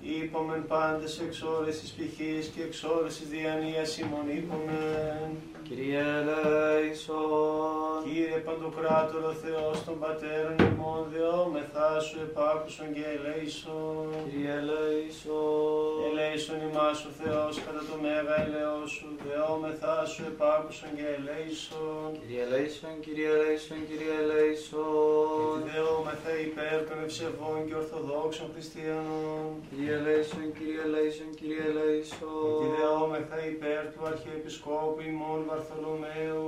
Είπομεν 0.00 0.66
πάντες 0.66 1.20
εξ 1.20 1.42
ώρες 1.42 1.80
της 1.80 1.90
πηχής 1.90 2.46
και 2.46 2.62
εξ 2.62 2.82
ώρες 2.84 3.18
της 3.18 3.28
διανοίας 3.28 3.98
ημών 3.98 4.28
είπομεν. 4.36 5.30
Kyrie 5.68 5.98
eleison. 6.18 8.02
Κύριε 8.04 8.38
Παντοκράτορο 8.46 9.32
Θεός 9.44 9.76
των 9.86 9.96
Πατέρων 10.02 10.56
ημών 10.68 11.02
δεόμεθά 11.12 11.90
σου 12.06 12.16
επάκουσον 12.26 12.88
και 12.96 13.04
ελέησον. 13.16 14.08
Kyrie 14.26 14.50
eleison. 14.60 15.96
Ελέησον 16.08 16.58
ημάς 16.68 16.98
ο 17.08 17.10
Θεός 17.20 17.52
κατά 17.66 17.82
το 17.90 17.94
μέγα 18.04 18.36
ελαιό 18.44 18.82
σου, 18.94 19.06
δεόμεθά 19.26 19.96
σου 20.12 20.22
επάκουσον 20.32 20.90
και 20.98 21.06
ελέησον. 21.16 22.08
Kyrie 22.20 22.42
eleison, 22.46 22.94
Kyrie 23.04 23.28
eleison, 23.36 23.80
Kyrie 23.88 24.10
Γιατί 24.10 24.22
eleison. 24.22 25.58
δεόμεθα 25.70 26.32
υπέρ 26.48 26.76
των 26.88 26.98
ευσεβών 27.06 27.58
και 27.66 27.74
ορθοδόξων 27.80 28.46
χριστιανών. 28.54 29.48
Kyrie 29.70 29.92
eleison, 29.98 30.46
Kyrie 30.56 30.80
eleison, 30.86 31.28
Kyrie 31.38 31.60
Γιατί 31.62 31.72
eleison. 31.72 32.74
δεόμεθα 32.78 33.38
υπέρ 33.54 33.82
του 33.92 34.02
Αρχιεπισκόπου 34.12 35.00
ημών 35.12 35.40
Βαρθολομαίου. 35.56 36.44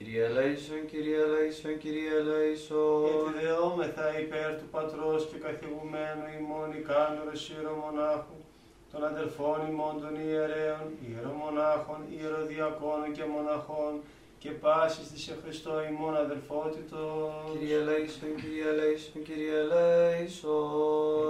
Kyrie 0.00 0.22
eleison, 0.28 0.80
Kyrie 0.90 1.18
eleison, 1.26 1.74
Kyrie 1.82 2.08
Γιατί 2.08 2.20
eleison. 2.20 3.32
δεόμεθα 3.40 4.06
υπέρ 4.20 4.50
του 4.58 4.68
πατρός 4.74 5.22
και 5.30 5.38
καθηγουμένου 5.46 6.26
ημών 6.40 6.68
ικάνωρος 6.80 7.42
ιερομονάχου, 7.50 8.38
των 8.92 9.04
αδελφών 9.10 9.58
ημών 9.70 9.94
των 10.02 10.12
ιερέων, 10.26 10.86
ιερομονάχων, 11.08 12.00
ιεροδιακόνων 12.18 13.10
και 13.16 13.24
μοναχών, 13.34 13.92
και 14.42 14.50
πάσης 14.50 15.06
της 15.10 15.22
σε 15.22 15.34
Χριστώ 15.42 15.74
ημών 15.90 16.16
αδελφότητος. 16.16 17.32
Kyrie 17.54 17.76
eleison, 17.82 18.30
Kyrie 18.40 18.66
eleison, 18.72 19.18
Kyrie 19.26 19.54
eleison. 19.62 20.60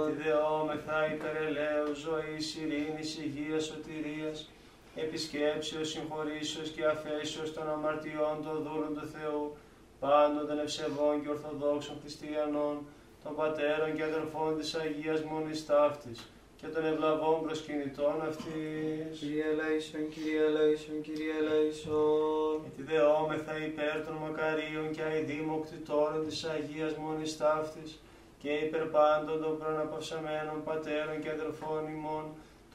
Γιατί 0.05 0.21
δεόμεθα 0.21 0.97
υπέρ 1.13 1.35
ελαίου 1.47 1.91
ζωής, 2.05 2.45
ειρήνης, 2.55 3.09
υγείας, 3.17 3.63
σωτηρίας, 3.65 4.49
επισκέψεως, 4.95 5.89
συγχωρήσεως 5.89 6.69
και 6.69 6.85
αφέσεως 6.85 7.53
των 7.53 7.69
αμαρτιών 7.69 8.35
των 8.43 8.55
δούλων 8.63 8.93
του 8.97 9.07
Θεού, 9.13 9.57
πάντων 9.99 10.47
των 10.47 10.59
ευσεβών 10.59 11.21
και 11.21 11.29
ορθοδόξων 11.29 11.95
χριστιανών, 12.01 12.75
των 13.23 13.35
πατέρων 13.35 13.95
και 13.95 14.03
αδελφών 14.03 14.57
της 14.59 14.75
Αγίας 14.75 15.21
Μονής 15.23 15.65
Ταύτης 15.65 16.19
και 16.59 16.67
των 16.67 16.85
ευλαβών 16.85 17.41
προσκυνητών 17.43 18.15
αυτής. 18.29 19.11
Kyrie 19.19 19.43
eleison, 19.51 20.03
Kyrie 20.13 20.39
eleison, 20.49 20.97
Kyrie 21.05 21.33
eleison. 21.41 22.59
Γιατί 22.63 22.81
δεόμεθα 22.91 23.55
υπέρ 23.69 23.95
των 24.05 24.15
μακαρίων 24.23 24.91
και 24.91 25.01
αηδήμων 25.01 25.61
κτητόρων 25.63 26.27
της 26.27 26.43
Αγίας 26.43 26.93
Μονής 26.95 27.37
Ταύτης 27.37 27.99
και 28.41 28.49
υπέρ 28.49 28.85
πάντων 28.95 29.41
των 29.41 29.57
προναπαυσαμένων 29.59 30.63
πατέρων 30.63 31.17
και 31.21 31.29
αδελφών 31.29 31.81
ημών, 31.95 32.25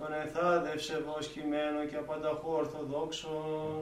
των 0.01 0.13
ενθάδευσε 0.23 0.97
βοσκημένων 1.09 1.89
και 1.91 1.97
απανταχού 1.97 2.51
ορθοδόξων. 2.63 3.75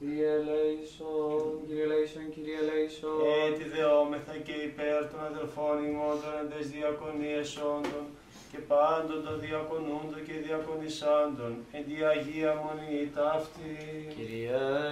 Kyrie 0.00 0.28
eleison, 0.40 1.66
Kyrie 1.66 1.84
eleison, 1.86 2.26
Kyrie 2.34 2.58
eleison. 2.62 3.18
Έτσι 3.46 3.64
δεόμεθα 3.74 4.36
και 4.46 4.56
υπέρ 4.68 5.00
των 5.10 5.20
αδελφών 5.30 5.76
ημών 5.88 6.16
των 6.22 6.32
εντες 6.42 6.66
διακονίες 6.76 7.48
όντων 7.72 8.04
και 8.52 8.60
πάντων 8.72 9.18
των 9.26 9.36
διακονούντων 9.46 10.20
και 10.26 10.36
διακονισάντων, 10.46 11.52
εν 11.76 11.82
τη 11.86 11.94
Αγία 12.12 12.52
Μονή 12.62 13.10
ταύτη. 13.16 13.72
Kyrie 14.16 14.48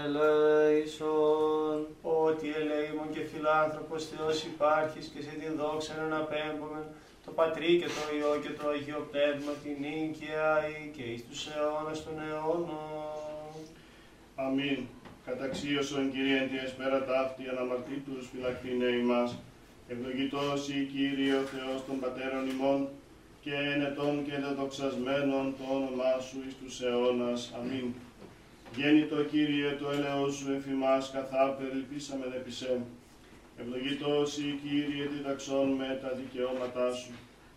eleison. 0.06 1.78
Ότι 2.26 2.46
ελεήμων 2.60 3.08
και 3.14 3.22
φιλάνθρωπος 3.30 4.02
Θεός 4.10 4.36
υπάρχεις 4.52 5.04
και 5.12 5.20
σε 5.26 5.32
την 5.40 5.52
δόξα 5.60 5.92
να 6.10 6.16
απέμπομεν 6.24 6.86
το 7.26 7.32
Πατρί 7.32 7.70
και 7.80 7.90
το 7.96 8.02
Υιό 8.16 8.32
και 8.42 8.52
το 8.58 8.64
Αγίο 8.72 9.00
Πνεύμα 9.10 9.52
την 9.62 9.76
νίκαια 9.84 10.50
και 10.96 11.04
εις 11.12 11.22
τους 11.28 11.40
αιώνας 11.46 11.98
των 12.04 12.14
αιώνων. 12.24 13.50
Αμήν. 14.44 14.80
Καταξίωσον 15.26 16.12
Κύριε 16.12 16.38
εν 16.40 16.48
τη 16.50 16.56
εσπέρα 16.66 17.04
ταύτη 17.04 17.42
αναμαρτήτους 17.52 18.22
φυλακτήνε 18.32 18.88
ημάς. 19.02 19.30
Ευλογητός 19.92 20.68
η 20.68 20.78
Κύριε 20.92 21.34
ο 21.42 21.44
Θεός 21.52 21.78
των 21.86 21.96
Πατέρων 22.02 22.44
ημών 22.52 22.88
και 23.44 23.54
ενετών 23.74 24.14
και 24.26 24.36
δεδοξασμένων 24.44 25.44
το 25.58 25.64
όνομά 25.76 26.12
Σου 26.26 26.38
εις 26.46 26.54
τους 26.60 26.80
αιώνας. 26.86 27.40
Αμήν. 27.58 27.86
Γέννητο 28.76 29.18
Κύριε 29.32 29.70
το 29.80 29.86
έλεος 29.96 30.34
Σου 30.34 30.52
εφημάς 30.56 31.10
καθάπερ 31.14 31.70
ελπίσαμεν 31.76 32.32
επί 32.38 32.50
σε. 32.50 32.80
Ευλογητός 33.60 34.38
η 34.38 34.58
Κύριε 34.62 35.06
διδαξών 35.12 35.68
με 35.68 35.98
τα 36.02 36.10
δικαιώματά 36.20 36.92
Σου. 36.92 37.12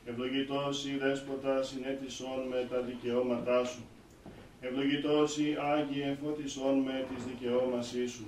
Ευλογητός 0.06 0.86
η 0.86 0.98
Δέσποτας 1.02 1.68
συνέτησον 1.68 2.40
με 2.50 2.68
τα 2.70 2.80
δικαιώματά 2.90 3.66
Σου. 3.66 3.82
Ευλογητός 4.62 5.38
η 5.38 5.58
Άγιε 5.74 6.18
φώτισόν 6.24 6.78
με 6.88 7.06
της 7.10 7.24
δικαιώμασή 7.30 8.08
Σου. 8.08 8.26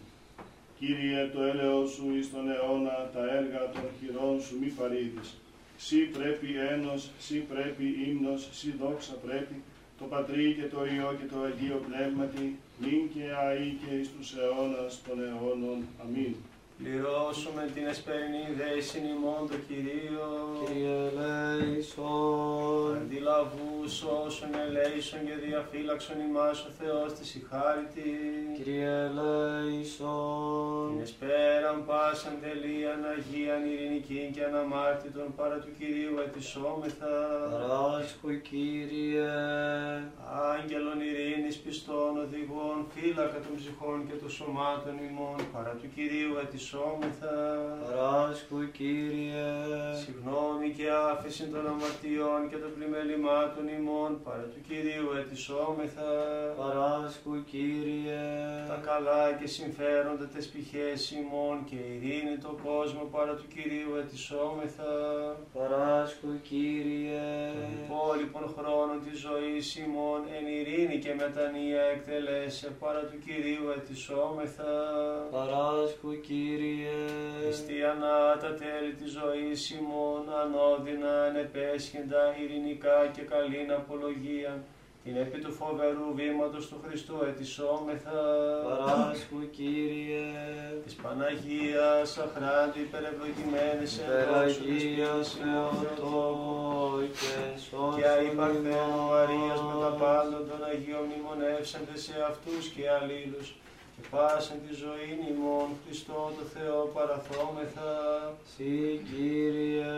Κύριε 0.79 1.29
το 1.33 1.41
έλεος 1.43 1.89
Σου 1.91 2.05
εις 2.17 2.31
τον 2.31 2.49
αιώνα 2.49 3.09
τα 3.13 3.23
έργα 3.37 3.61
των 3.73 3.87
χειρών 3.99 4.41
Σου 4.41 4.57
μη 4.61 4.67
παρήδεις. 4.67 5.29
Σύ 5.77 5.99
πρέπει 6.15 6.49
ένος, 6.73 7.09
σύ 7.19 7.37
πρέπει 7.51 7.85
ύμνος, 8.09 8.47
σύ 8.51 8.69
δόξα 8.79 9.13
πρέπει, 9.25 9.55
το 9.99 10.05
Πατρί 10.05 10.55
και 10.57 10.67
το 10.73 10.79
Υιό 10.85 11.15
και 11.19 11.27
το 11.33 11.37
Αγίο 11.47 11.81
Πνεύματι, 11.87 12.45
νυν 12.81 13.01
και 13.13 13.23
αεί 13.45 13.77
και 13.81 13.95
εις 13.95 14.09
τους 14.13 14.33
αιώνας 14.37 15.01
των 15.07 15.17
αιώνων. 15.23 15.79
Αμήν. 16.03 16.35
Πληρώσουμε 16.83 17.63
την 17.75 17.85
εσπερινή 17.93 18.45
δέσιν 18.59 19.03
ημών 19.13 19.41
το 19.49 19.57
Κυρίο. 19.67 20.29
Kyrie 20.61 20.93
eleison. 21.07 22.95
Αντιλαβούς 23.01 23.93
όσων 24.25 24.51
ελέησον 24.65 25.19
και 25.27 25.35
διαφύλαξον 25.45 26.19
ημάς 26.27 26.59
ο 26.69 26.71
Θεός 26.79 27.09
της 27.17 27.29
η 27.35 27.41
χάριτη. 27.49 28.09
Kyrie 28.57 28.87
eleison. 29.07 30.89
Την 30.91 31.01
εσπέραν 31.07 31.77
πάσαν 31.89 32.35
τελείαν 32.43 33.01
Αγίαν 33.13 33.63
ειρηνικήν 33.71 34.27
και 34.35 34.43
αναμάρτητον 34.49 35.27
παρά 35.39 35.57
του 35.63 35.71
Κυρίου 35.79 36.15
ετισόμεθα. 36.25 37.13
Παράσχου 37.53 38.31
Κύριε. 38.49 39.31
Άγγελων 40.53 40.99
ειρήνης 41.07 41.57
πιστών 41.63 42.13
οδηγών 42.23 42.77
φύλακα 42.93 43.39
των 43.45 43.53
ψυχών 43.59 43.97
και 44.07 44.15
των 44.21 44.29
σωμάτων 44.37 44.95
ημών 45.09 45.39
παρά 45.53 45.73
του 45.79 45.89
Κυρίου 45.95 46.33
ετισόμεθα. 46.43 46.70
Παράσχου 47.83 48.71
Κύριε. 48.77 49.47
Συγνώμη 50.01 50.69
και 50.77 50.87
άφεση 51.11 51.43
των 51.53 51.63
αμαρτιών 51.71 52.41
και 52.49 52.57
των 52.63 52.71
πλημελημάτων 52.75 53.65
ημών 53.77 54.11
παρά 54.25 54.45
του 54.51 54.61
Κυρίου 54.67 55.09
ετισόμεθα. 55.21 56.09
Παράσχου 56.61 57.33
Κύριε. 57.51 58.23
Τα 58.71 58.77
καλά 58.89 59.23
και 59.39 59.47
συμφέροντα 59.57 60.25
τες 60.33 60.45
πηχές 60.51 61.11
ημών 61.19 61.55
και 61.69 61.79
ειρήνη 61.91 62.35
το 62.45 62.51
κόσμο 62.67 63.03
παρά 63.15 63.33
του 63.39 63.47
Κυρίου 63.55 63.91
ετισόμεθα. 64.01 64.93
Παράσχου 65.57 66.31
Κύριε. 66.49 67.27
Των 67.55 67.69
υπόλοιπων 67.81 68.45
χρόνων 68.55 68.97
της 69.05 69.15
ζωής 69.27 69.65
ημών 69.85 70.19
εν 70.35 70.45
ειρήνη 70.57 70.97
και 71.03 71.13
μετανία 71.21 71.83
εκτελέσε 71.93 72.67
παρά 72.81 73.03
του 73.09 73.17
Κυρίου 73.25 73.65
ετισόμεθα. 73.77 74.71
Παράσχου 75.35 76.11
Κύριε. 76.27 76.50
Χριστιανά 77.41 78.37
τα 78.41 78.51
τέλη 78.61 78.93
της 78.99 79.11
ζωής 79.11 79.69
ημών 79.69 80.23
ανώδυνα 80.41 81.23
ανεπέσχεντα 81.27 82.23
ειρηνικά 82.41 82.97
και 83.15 83.21
καλήν 83.21 83.71
απολογία 83.71 84.53
την 85.03 85.15
επί 85.15 85.39
του 85.43 85.51
φοβερού 85.51 86.07
βήματος 86.15 86.67
του 86.67 86.77
Χριστού 86.85 87.15
ετισόμεθα. 87.29 88.19
Παράσχου 88.67 89.49
Κύριε. 89.55 90.25
Της 90.85 90.95
Παναγίας 91.03 92.09
αχράντου 92.25 92.79
υπερευλογημένης 92.85 93.91
εν 93.99 94.05
δόξου 94.29 94.63
της 94.63 94.83
Περαγίας 94.83 95.27
πίσης 95.27 95.39
ημών 95.43 95.73
Θεοτόκου 95.81 95.85
Θεοτόκου 95.85 97.01
και 97.19 97.33
σώσον 97.65 97.95
και 97.95 98.05
αϊπαρθένου 98.15 99.01
Μαρίας 99.11 99.59
με 99.67 99.73
τα 99.83 99.91
ημάς. 99.91 100.01
πάντων 100.03 100.41
των 100.49 100.59
Αγίων 100.69 101.03
μνημονεύσαντε 101.07 101.95
σε 102.05 102.15
αυτούς 102.31 102.63
και 102.73 102.83
αλλήλους 102.97 103.47
και 104.01 104.07
πάσαν 104.15 104.57
τη 104.65 104.73
ζωή 104.83 105.11
ημών 105.31 105.67
Χριστό 105.83 106.19
το 106.37 106.43
Θεό 106.55 106.79
παραθόμεθα 106.95 107.91
Συ 108.53 108.73
Κύριε. 109.07 109.93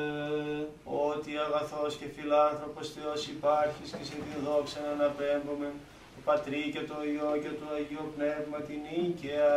ότι 1.09 1.31
αγαθός 1.45 1.93
και 1.99 2.07
φιλάνθρωπος 2.15 2.87
Θεός 2.95 3.21
υπάρχεις 3.35 3.89
και 3.95 4.03
σε 4.09 4.15
την 4.25 4.39
δόξα 4.45 4.79
να 4.85 4.91
αναπέμπουμε 4.95 5.67
το 6.13 6.19
Πατρί 6.27 6.63
και 6.73 6.83
το 6.89 6.97
Υιό 7.11 7.31
και 7.43 7.53
το 7.59 7.65
Αγίο 7.75 8.05
Πνεύμα 8.15 8.57
την 8.67 8.79
νίκαια 8.87 9.51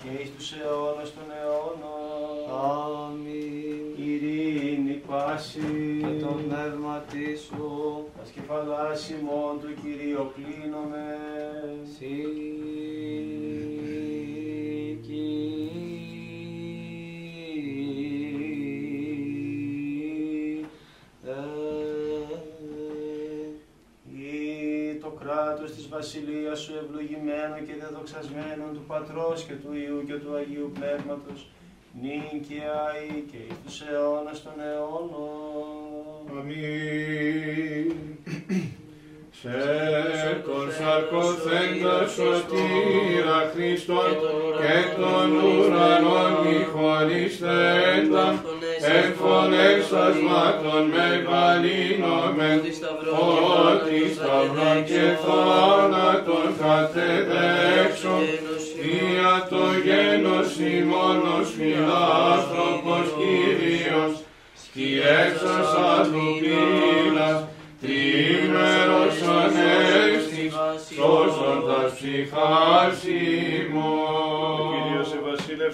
και 0.00 0.10
εις 0.18 0.30
τους 0.34 0.48
αιώνας 0.58 1.10
των 1.16 1.26
αιώνων. 1.38 2.42
Αμήν. 2.64 3.84
Ειρήνη 4.04 4.96
πάση 5.08 5.68
Και 6.00 6.24
το 6.24 6.30
πνεύμα 6.42 7.04
σου. 7.46 7.68
Ας 8.22 8.28
κεφαλάς 8.30 9.10
ημών 9.10 9.54
του 9.60 9.70
Κυρίου 9.82 10.24
κλείνομαι. 10.34 11.06
Ή 12.00 13.37
κράτος 25.28 25.70
της 25.74 25.88
βασιλείας 25.88 26.58
σου 26.60 26.72
ευλογημένο 26.82 27.56
και 27.66 27.74
δεδοξασμένο 27.82 28.64
του 28.74 28.84
Πατρός 28.86 29.38
και 29.46 29.56
του 29.62 29.70
Υιού 29.82 30.00
και 30.08 30.16
του 30.22 30.30
Αγίου 30.38 30.70
Πνεύματος, 30.76 31.40
νυν 32.02 32.28
και 32.46 32.60
αεί 32.84 33.14
και 33.30 33.40
εις 33.48 33.58
τους 33.64 33.76
αιώνας 33.86 34.42
των 34.44 34.56
αιώνων. 34.68 36.20
Αμήν. 36.38 37.86
Σε 39.40 39.58
τον 40.46 40.66
σαρκοθέντα 40.78 41.96
σωτήρα 42.14 43.40
Χριστόν 43.52 44.10
και 44.60 44.78
των 45.00 45.28
ουρανών 45.36 46.32
μη 46.42 46.58
χωριστέντα 46.72 48.26
εν 48.80 49.14
φωνές 49.18 49.92
ασμάτων 50.06 50.84
μεγαλύνομεν 50.94 52.60
ότι 53.70 54.14
σταυρών 54.14 54.84
και 54.84 55.04
θάνατον 55.24 56.48
κατεδέξω 56.62 58.16
δια 58.80 59.46
το 59.50 59.64
γένος 59.84 60.50
ημώνος 60.58 61.48
φιλάνθρωπος 61.56 63.06
Κύριος 63.18 64.14
σκιέψας 64.62 65.68
αλλοπήλας 65.94 67.48
τρίμερος 67.80 69.16
ανέστης 69.42 70.54
σώζοντας 70.94 71.92
ψυχάς 71.94 73.04
ημών. 73.04 73.97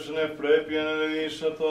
Κύριος 0.05 0.23
ευασίλευσον 0.23 0.25
ευπρέπει 0.25 0.75
ενεδίσατο, 0.85 1.71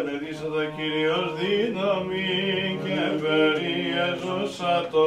ενεδίσατο 0.00 0.62
Κύριος 0.76 1.28
δύναμη 1.38 2.78
και 2.84 3.00
περιέζωσατο 3.22 5.06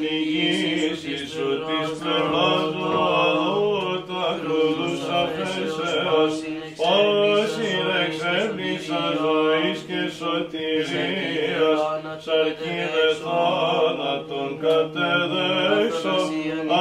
νηγήσεις 0.00 1.22
σου 1.32 1.48
της 1.66 1.88
πελάτου 2.02 2.86
αδού 3.20 4.04
του 4.06 4.16
ακροδούς 4.30 5.00
αφέσεως 5.20 6.34
όσοι 6.78 7.70
εξέπλησα 8.04 9.02
ζωής 9.22 9.78
και 9.88 10.00
σωτηρίας. 10.18 11.80
Σαρκίδες 12.24 13.16
θάνατον 13.24 14.50
κατεδέξω 14.64 16.18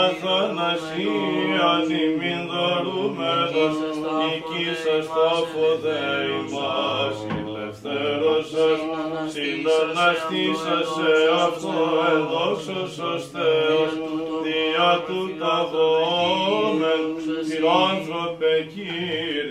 αθανασίαν 0.03 1.87
ημίν 2.03 2.34
νικήσας 5.36 5.41
τα 5.41 5.47
φοδέ 5.51 6.05
ημάς 6.39 7.17
ελευθέρωσας 7.39 8.79
συναναστήσας 9.33 10.88
σε 10.95 11.11
αυτό 11.45 11.75
ενδόξος 12.13 12.93
ως 13.13 13.23
Θεός 13.33 13.91
δια 14.43 14.91
του 15.07 15.21
ταβόμεν 15.39 17.03
φιλάνθρωπε 17.47 18.53
Κύριε 18.73 19.44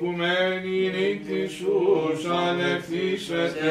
οικουμένη 0.00 0.90
νύχτη 0.94 1.46
σου, 1.56 1.74
σαν 2.22 2.60
ευθύσετε, 2.60 3.70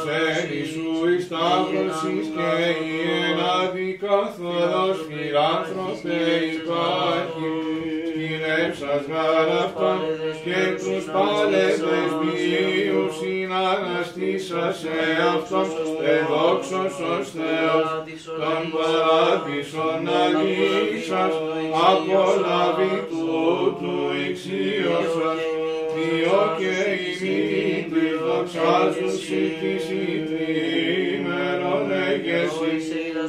ξένη 0.00 0.64
σου 0.72 1.08
εις 1.08 1.28
ταύρωσης 1.28 2.26
και 2.36 2.50
η 2.84 2.98
ενάδη 3.30 3.98
καθόλος 4.00 4.98
φιλάνθρωπε 5.08 6.18
υπάρχει. 6.58 7.67
Σκηνέψας 8.98 9.06
γάρ 9.08 9.48
αυτόν 9.64 9.98
και 10.44 10.60
τους 10.80 11.04
πάλευες 11.14 12.08
βίους 12.20 13.12
συναναστήσας 13.20 14.78
σε 14.78 14.98
αυτόν 15.34 15.68
εδόξος 16.14 16.94
ως 17.14 17.26
Θεός 17.36 17.88
τον 18.40 18.62
παράδεισον 18.74 20.02
αλήσας 20.22 21.34
απολαβή 21.88 22.96
τούτου 23.10 23.96
ηξίωσας. 24.24 25.40
Διό 25.94 26.42
και 26.58 26.76
ημίν 27.08 27.82
της 27.92 28.14
δοξάζουσι 28.24 29.44
της 29.60 29.84
ητρήμερον 30.14 31.86
εγεσί 32.08 32.76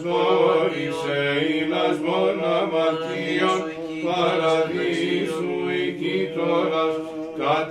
δόρισε 0.04 1.22
ήλας 1.58 1.98
μόνα 2.06 2.56
μαρτίων 2.72 3.60
παραδείσου 4.04 4.10
οικήτορας 4.10 4.89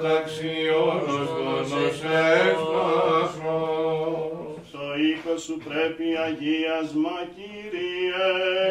καταξιώνος 0.03 1.29
γονός 1.37 2.03
εύκαχρος. 2.41 3.31
Το 4.73 4.85
οίκο 5.03 5.35
σου 5.45 5.57
πρέπει 5.69 6.07
αγίασμα, 6.27 7.17
Κύριε, 7.37 8.27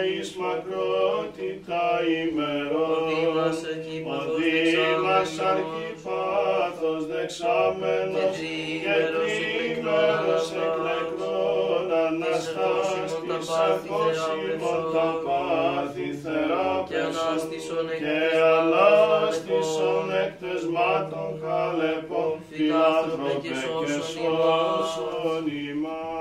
εις 0.09 0.29
μακρότητα 0.41 1.85
ημερών. 2.23 3.03
Ο 4.13 4.25
Δήμας 4.37 5.29
αρκυπάθος 5.51 7.01
δεξάμενος 7.11 8.35
και 8.83 8.97
τρίμερος 9.13 10.47
εκλεκτών 10.65 11.06
αναστάστης 13.37 13.89
ακόσιμον 13.89 14.83
τα 14.93 15.09
πάθη 15.25 16.09
θεράπευσον 16.23 17.87
και 17.99 18.09
ανάστησον 18.59 20.05
εκ 20.23 20.33
τεσμάτων 20.41 21.29
χαλεπών 21.41 22.33
φιλάνθρωπε 22.49 23.47
και 23.47 23.93
σώσον 24.11 25.45
ημάς. 25.69 26.16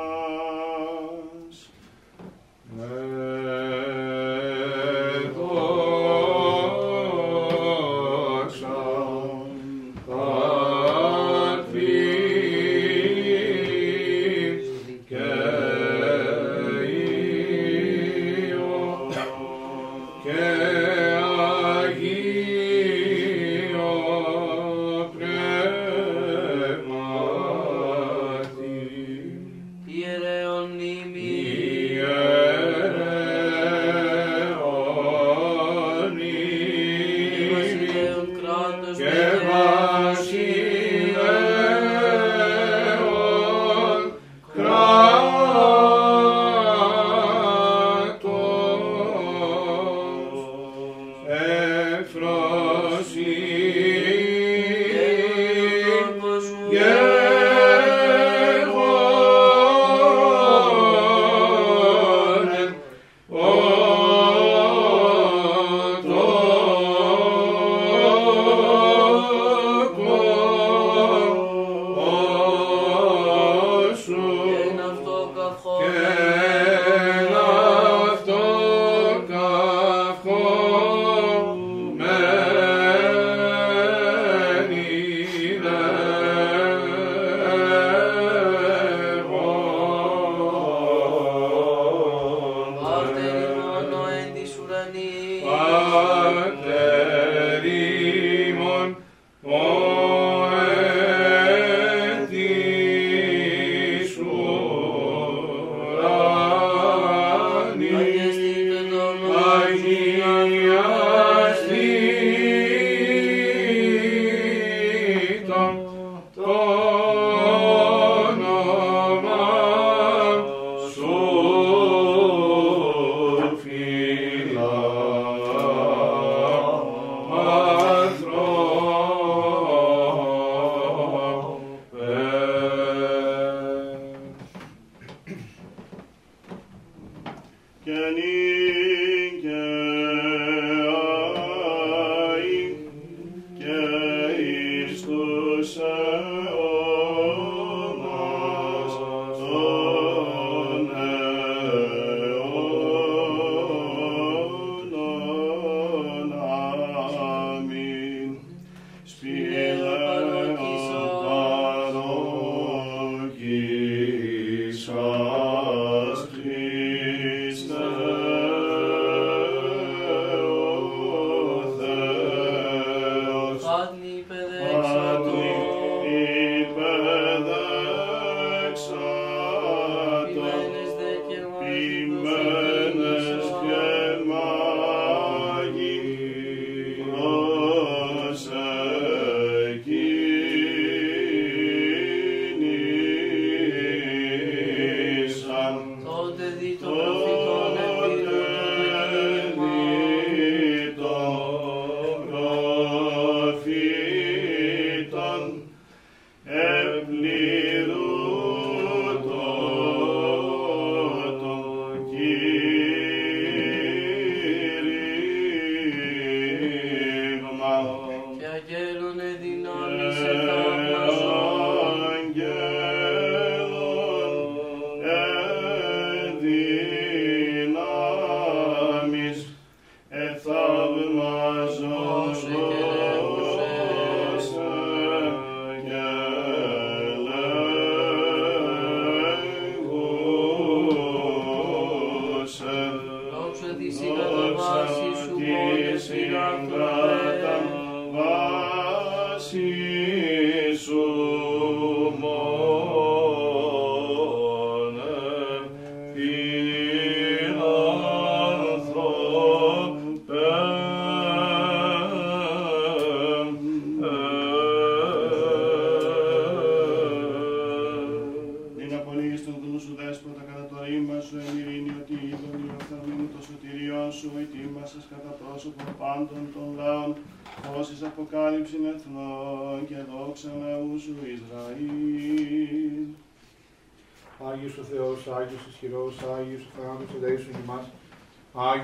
Αγγέλων 218.57 219.21
εδυνάμεις 219.21 220.19
εθαύμαζον. 220.31 220.66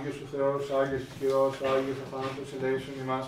Άγιος 0.04 0.20
ο 0.26 0.28
Θεός, 0.36 0.62
Άγιος 0.80 1.02
ισχυρός, 1.08 1.54
Άγιος 1.74 1.98
ο 2.04 2.06
θάνατος 2.12 2.48
ελέησον 2.56 2.94
ημάς. 3.04 3.26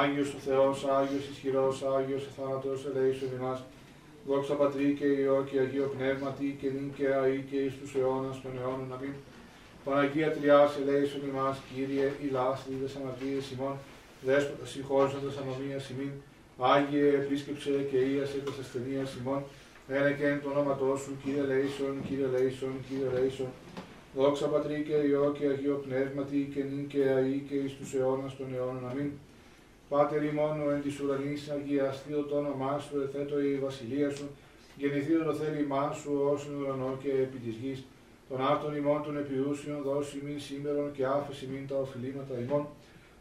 Άγιος 0.00 0.30
ο 0.36 0.40
Θεός, 0.46 0.76
Άγιος 0.98 1.24
ισχυρός, 1.32 1.76
Άγιος 1.96 2.22
ο 2.28 2.30
θάνατος 2.36 2.80
ελέησον 2.88 3.30
ημάς. 3.38 3.60
Δόξα 4.28 4.54
Πατρί 4.60 4.88
και 4.98 5.06
Υιό 5.18 5.38
και 5.48 5.56
Αγίο 5.64 5.86
Πνεύματι 5.94 6.48
και 6.60 6.68
νυν 6.74 6.88
και 6.96 7.06
αεί 7.20 7.38
και 7.48 7.58
εις 7.64 7.74
τους 7.80 7.92
αιώνας 7.96 8.36
των 8.42 8.52
αιώνων. 8.58 8.88
Αμήν. 8.96 9.14
Παναγία 9.84 10.30
Τριάς 10.36 10.72
ελέησον 10.80 11.22
ημάς, 11.30 11.56
Κύριε, 11.68 12.06
ηλάς 12.26 12.58
δίδες 12.68 12.94
αμαρτίες 12.98 13.44
ημών, 13.54 13.74
δέσποτα 14.26 14.66
συγχώρησαντας 14.72 15.36
ανομίας 15.42 15.84
ημίν, 15.92 16.12
Άγιε 16.72 17.06
επίσκεψε 17.22 17.70
και 17.90 17.98
ίασε 18.12 18.38
τας 18.44 18.58
ασθενείας 18.62 19.10
ημών, 19.18 19.40
ένα 19.98 20.10
και 20.18 20.26
εν 20.32 20.38
το 20.42 20.48
όνοματό 20.54 20.90
σου, 21.02 21.12
Κύριε 21.22 21.44
Λέησον, 21.50 21.94
Κύριε 22.06 22.28
Λέησον, 22.34 22.74
Κύριε 22.86 23.08
Λέησον. 23.14 23.50
Δόξα 24.16 24.46
Πατρί 24.46 24.84
και 24.88 24.94
Υιό 25.08 25.34
και 25.38 25.46
Αγίο 25.46 25.82
Πνεύματι 25.86 26.50
και 26.54 26.62
νυν 26.62 26.86
και 26.86 27.02
αεί 27.16 27.44
και 27.48 27.54
εις 27.54 27.72
τους 27.76 27.94
αιώνας 27.94 28.36
των 28.36 28.46
αιώνων. 28.54 28.88
Αμήν. 28.90 29.10
Πάτερ 29.88 30.24
ημών 30.24 30.66
ο 30.66 30.70
εν 30.70 30.82
της 30.82 31.00
ουρανής, 31.00 31.50
αγιαστείο 31.50 32.22
το 32.22 32.36
όνομά 32.36 32.78
σου, 32.78 33.00
εθέτω 33.00 33.40
η 33.40 33.54
βασιλεία 33.64 34.10
σου, 34.10 34.26
γεννηθείο 34.76 35.24
το 35.24 35.34
θέλημά 35.34 35.92
σου, 35.92 36.10
ως 36.32 36.46
εν 36.46 36.54
ουρανό 36.60 36.98
και 37.02 37.10
επί 37.10 37.38
της 37.44 37.54
γης. 37.62 37.84
Των 38.28 38.40
άρτων 38.50 38.76
ημών 38.76 39.02
των 39.02 39.16
επιούσιων 39.16 39.82
δώσει 39.82 40.18
ημίν 40.22 40.40
σήμερον 40.40 40.92
και 40.92 41.04
άφεση 41.06 41.48
μην 41.52 41.66
τα 41.68 41.76
οφειλήματα 41.76 42.34
ημών, 42.44 42.66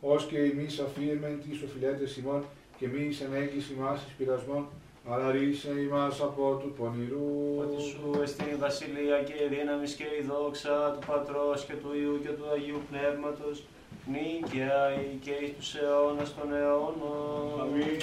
ως 0.02 0.26
και 0.26 0.38
ημείς 0.38 0.80
αφήρμεν 0.80 1.36
τις 1.44 1.62
οφειλέτες 1.62 2.18
ημών, 2.18 2.42
και 2.78 2.88
μη 2.88 3.06
εις 3.10 3.22
ενέγγις 3.22 3.70
ημάς 3.70 4.00
εις 4.06 4.14
πειρασμών, 4.18 4.64
αλλά 5.10 5.32
ρίσε 5.32 5.72
ημάς 5.86 6.22
από 6.22 6.60
του 6.62 6.74
πονηρού. 6.78 7.58
Ότι 7.62 7.82
σου 7.82 8.20
εστί 8.24 8.44
η 8.44 8.56
βασιλεία 8.56 9.18
και 9.28 9.34
η 9.44 9.48
δύναμης 9.56 9.94
και 9.94 10.08
η 10.20 10.22
δόξα 10.30 10.78
του 10.94 11.00
Πατρός 11.08 11.66
και 11.68 11.74
του 11.74 11.92
Υιού 12.00 12.20
και 12.24 12.32
του 12.38 12.46
Αγίου 12.54 12.82
Πνεύματος, 12.90 13.64
νυν 14.12 14.40
και 14.52 14.64
αεί 14.82 15.08
και 15.24 15.34
εις 15.44 15.52
τους 15.58 15.72
αιώνας 15.76 16.30
των 16.36 16.48
αιώνων. 16.54 17.62
Αμήν 17.62 18.02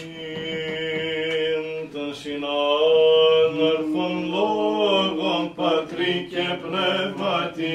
των 1.93 2.11
συνάναρθων 2.21 4.15
λόγων 4.35 5.45
πατρί 5.55 6.15
και 6.31 6.45
πνεύματι 6.63 7.75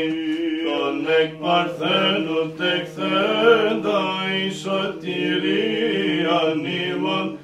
τον 0.66 0.96
εκ 1.22 1.32
παρθένου 1.34 2.40
τεκθέντα 2.58 4.00
η 4.46 4.48
σωτηρίαν 4.52 6.60
ημών 6.66 7.35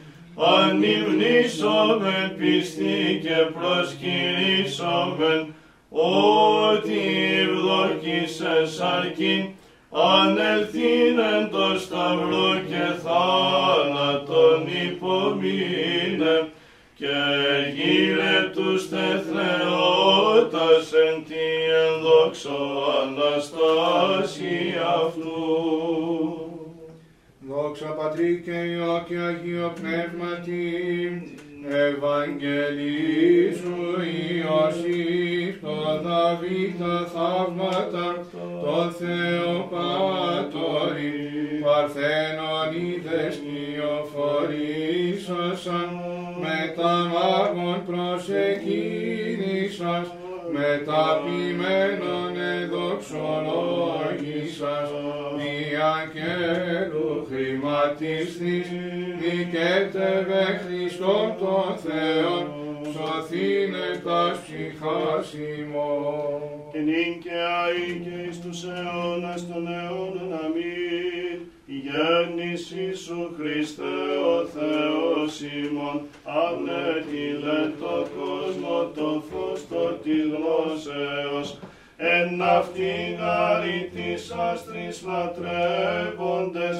ανυμνήσομεν 0.41 2.35
πιστή 2.37 3.19
και 3.21 3.35
προσκυνήσομεν 3.53 5.53
ότι 5.89 7.01
ευδοκίσες 7.41 8.79
αρκήν 8.79 9.49
ανελθήν 9.91 11.19
εν 11.19 11.49
το 11.51 11.79
σταυρό 11.79 12.61
και 12.67 12.85
θάνατον 13.03 14.67
υπομείνε 14.85 16.47
και 16.95 17.17
γύρε 17.75 18.49
τους 18.55 18.89
τεθρεώτας 18.89 20.93
εν 20.93 21.23
τη 21.27 21.45
ενδόξω 21.85 22.59
Αναστάση 23.01 24.55
αυτού. 25.05 26.10
Δόξα 27.73 27.85
Πατρί 27.85 28.41
και 28.45 28.51
Υιό 28.51 29.03
και 29.07 29.17
Αγίο 29.17 29.73
Πνεύματι, 29.79 30.63
Ευαγγελίσου 31.87 33.79
Ιωσήφ 34.37 35.53
το 35.61 35.75
Δαβίδ 36.03 36.71
τα 36.79 36.97
θαύματα, 37.13 38.07
το 38.63 38.77
Θεό 38.99 39.55
Πατώρι, 39.71 41.15
Παρθένον 41.63 42.71
είδες 42.73 43.35
κυοφορήσωσαν, 43.43 45.89
με 46.41 46.59
τα 46.75 46.93
μάγων 47.11 47.79
προσεκίνησας, 47.85 50.07
με 50.53 50.69
τα 50.85 51.03
ποιμένων 51.23 52.33
εδοξολόγησας, 52.59 54.89
μη 55.37 55.55
αγγέλου 55.95 57.10
χρηματιστής, 57.61 58.67
νικέτευε 59.19 60.61
Χριστό 60.65 61.35
τον 61.39 61.77
Θεόν, 61.83 62.45
σωθήνε 62.93 64.01
τας 64.03 64.37
ψυχάς 64.43 65.33
ημών. 65.33 66.41
και 66.71 66.79
νυν 66.79 67.13
και 67.23 67.35
αεί 67.59 67.99
και 68.03 68.27
εις 68.27 68.39
τους 68.41 68.63
αιώνας 68.63 69.47
των 69.47 69.67
αιώνων 69.67 70.33
αμήν. 70.43 71.37
Η 71.65 71.77
γέννηση 71.87 72.95
σου 73.03 73.35
Χριστέ 73.37 73.97
ο 74.33 74.37
Θεός 74.55 75.41
ημών, 75.41 76.01
ανέτειλε 76.43 77.61
το 77.79 77.95
κόσμο 78.17 78.77
το 78.95 79.23
φως 79.29 79.59
το 79.69 79.83
τη 80.03 80.15
γλώσσεως, 80.31 81.57
εν 82.03 82.41
αυτήν 82.41 83.15
γάρι 83.19 83.91
της 83.95 84.31
άστρης 84.31 85.03
λατρεύοντες, 85.07 86.77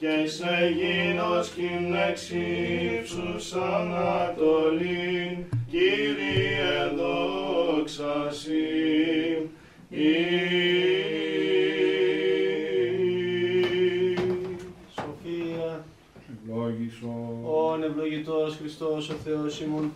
και 0.00 0.16
σε 0.26 0.54
γίνος 0.78 1.46
κυμνεξύψους 1.48 3.46
ανατολήν, 3.52 4.55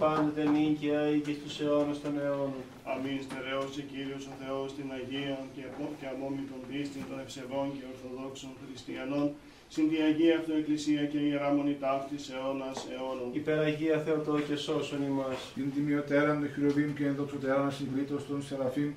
Θεός 0.00 0.12
ημών 0.12 0.32
πάντοτε 0.32 0.42
νίκαια 0.56 1.02
ή 1.16 1.18
και 1.26 1.34
στους 1.38 1.54
αιώνας 1.60 1.98
των 2.04 2.12
αιώνων. 2.22 2.62
Αμήν 2.92 3.18
στερεώσει 3.26 3.82
Κύριος 3.92 4.24
ο 4.32 4.34
Θεός 4.42 4.68
την 4.76 4.88
Αγία 4.98 5.36
και, 5.54 5.62
απο- 5.70 5.92
και 5.98 6.06
αμόμητον 6.12 6.60
πίστη 6.68 7.00
των 7.08 7.18
ευσεβών 7.24 7.66
και 7.76 7.84
ορθοδόξων 7.92 8.52
χριστιανών, 8.62 9.26
συν 9.74 9.84
τη 9.90 9.96
Αγία 10.08 10.34
Αυτού 10.38 10.52
Εκκλησία 10.60 11.02
και 11.12 11.18
Ιερά 11.28 11.50
Μονή 11.56 11.76
ταύτης 11.84 12.22
αιώνας 12.32 12.78
αιώνων. 12.92 13.28
Υπεραγία 13.40 13.96
Θεοτό 14.04 14.34
και 14.46 14.56
σώσον 14.64 15.02
ημάς. 15.10 15.40
Την 15.56 15.66
τιμιωτέραν 15.74 16.36
των 16.40 16.48
χειροβήμ 16.54 16.90
και 16.98 17.04
ενδοξωτέραν 17.12 17.64
ασυγκρίτως 17.70 18.22
των 18.28 18.38
Σεραφείμ, 18.48 18.90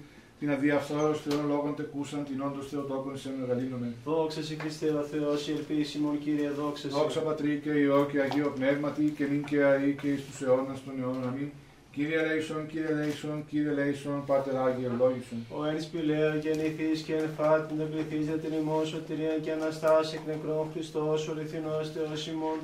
την 0.44 0.52
αδιαφθόρος 0.52 1.22
Θεών 1.22 1.48
λόγων 1.48 1.76
τεκούσαν, 1.76 2.24
την 2.30 2.42
όντως 2.48 2.68
Θεοτόκον 2.70 3.18
σε 3.18 3.30
μεγαλύνομαι. 3.40 3.88
Δόξα 4.06 4.42
σε 4.44 4.56
Χριστέ 4.62 4.90
ο 5.02 5.04
Θεός, 5.12 5.48
η 5.48 5.52
ελπίση 5.52 5.98
ημών 5.98 6.20
Κύριε, 6.24 6.50
δόξα 6.60 6.90
σε. 6.90 6.98
Δόξα 6.98 7.20
Πατρί 7.20 7.60
και 7.64 7.70
Υιό 7.70 8.08
και 8.12 8.20
Αγίο 8.26 8.50
Πνεύματι 8.58 9.14
και 9.18 9.26
νυν 9.32 9.44
και 9.44 9.64
αεί 9.64 9.96
και 10.02 10.08
εις 10.14 10.22
τους 10.26 10.42
αιώνας 10.42 10.80
των 10.86 10.94
αιώνων. 11.00 11.28
Αμήν. 11.28 11.50
Κύριε 11.96 12.22
Λέησον, 12.26 12.68
Κύριε 12.72 12.94
Λέησον, 13.00 13.46
Κύριε 13.50 13.72
Λέησον, 13.72 14.24
Πάτερ 14.26 14.56
Άγιε 14.66 14.88
ευλόγησον. 14.88 15.40
Ο 15.58 15.66
εν 15.72 15.82
σπηλαίο 15.82 16.34
και 16.44 16.52
νηθής 16.60 17.02
και 17.02 17.16
εν 17.16 17.30
φάτην 17.38 17.76
δεν 17.78 17.90
πληθείς 17.92 18.26
την 18.44 18.54
ημών 18.62 18.86
σωτηρία 18.86 19.36
και 19.44 19.52
αναστάσει 19.52 20.12
εκ 20.18 20.24
νεκρών 20.32 20.66
Χριστός, 20.74 21.28
ο 21.30 21.34
ρηθινός 21.38 21.92
Θεός 21.96 22.28
ημών, 22.28 22.58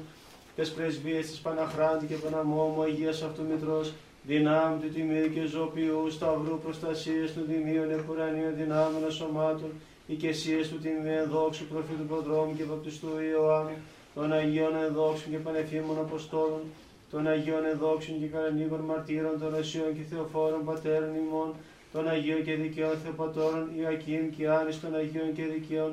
τες 0.55 0.69
πρεσβείες 0.75 1.25
της 1.29 1.39
Παναχράντη 1.45 2.05
και 2.05 2.17
Παναμόμου 2.23 2.81
Αγίας 2.81 3.21
Αυτού 3.27 3.41
Μητρός, 3.51 3.87
δυνάμει 4.31 4.75
του 4.81 4.89
τιμίου 4.95 5.29
και 5.33 5.43
ζωπιού, 5.55 6.01
σταυρού 6.15 6.55
προστασίας 6.63 7.29
του 7.33 7.43
τιμίων 7.49 7.89
επουρανίων 7.99 8.53
δυνάμεων 8.61 9.11
σωμάτων, 9.11 9.71
οικεσίες 10.07 10.65
του 10.69 10.79
τιμίου 10.83 11.25
δόξου 11.33 11.65
προφήτου 11.71 12.05
προδρόμου 12.09 12.53
και 12.57 12.65
βαπτιστού 12.71 13.11
Ιωάννου, 13.31 13.77
των 14.15 14.33
Αγίων 14.39 14.75
ενδόξων 14.85 15.31
και 15.31 15.37
πανεφήμων 15.45 15.97
Αποστόλων, 16.05 16.63
των 17.11 17.27
Αγίων 17.33 17.63
ενδόξων 17.71 18.19
και 18.19 18.27
κανονίκων 18.33 18.81
μαρτύρων, 18.89 19.35
των 19.41 19.51
Οσίων 19.61 19.91
και 19.97 20.03
Θεοφόρων 20.09 20.61
πατέρων 20.69 21.11
ημών, 21.23 21.49
των 21.93 22.03
Αγίων 22.13 22.43
και 22.45 22.55
Δικαίων 22.55 22.95
Θεοπατώρων, 23.03 23.63
Ιακήμ 23.79 24.23
και 24.35 24.49
Άνης 24.49 24.79
των 24.81 24.91
Αγίων 24.95 25.29
και 25.37 25.45
Δικαίων, 25.53 25.91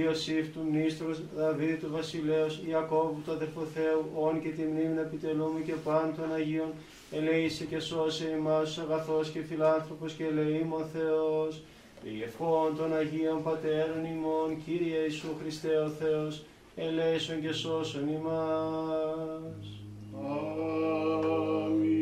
Ιωσήφ 0.00 0.44
του 0.54 0.62
Μνήστρος, 0.68 1.16
Δαβίδ 1.36 1.74
του 1.82 1.90
Βασιλέως, 1.96 2.52
Ιακώβου 2.68 3.20
του 3.24 3.32
αδερφού 3.36 3.62
Θεού, 3.74 4.00
όν 4.26 4.34
και 4.42 4.50
τη 4.56 4.62
μνήμη 4.70 4.94
να 4.98 5.00
επιτελούμε 5.00 5.60
και 5.66 5.74
παν 5.84 6.06
των 6.16 6.28
Αγίων, 6.38 6.72
ελεήσε 7.10 7.64
και 7.64 7.80
σώσε 7.80 8.34
ημάς 8.38 8.78
αγαθός 8.78 9.30
και 9.30 9.40
φιλάνθρωπος 9.40 10.12
και 10.12 10.24
ελεήμων 10.24 10.86
Θεός, 10.92 11.62
διευχών 12.02 12.76
των 12.76 12.96
Αγίων 12.96 13.42
Πατέρων 13.42 14.04
ημών, 14.04 14.62
Κύριε 14.64 14.98
Ιησού 14.98 15.28
Χριστέ 15.40 15.76
ο 15.76 15.88
Θεός, 15.88 16.42
ελέησον 16.76 17.40
και 17.40 17.52
σώσον 17.52 18.08
ημάς. 18.08 19.66
Αμήν. 21.66 21.97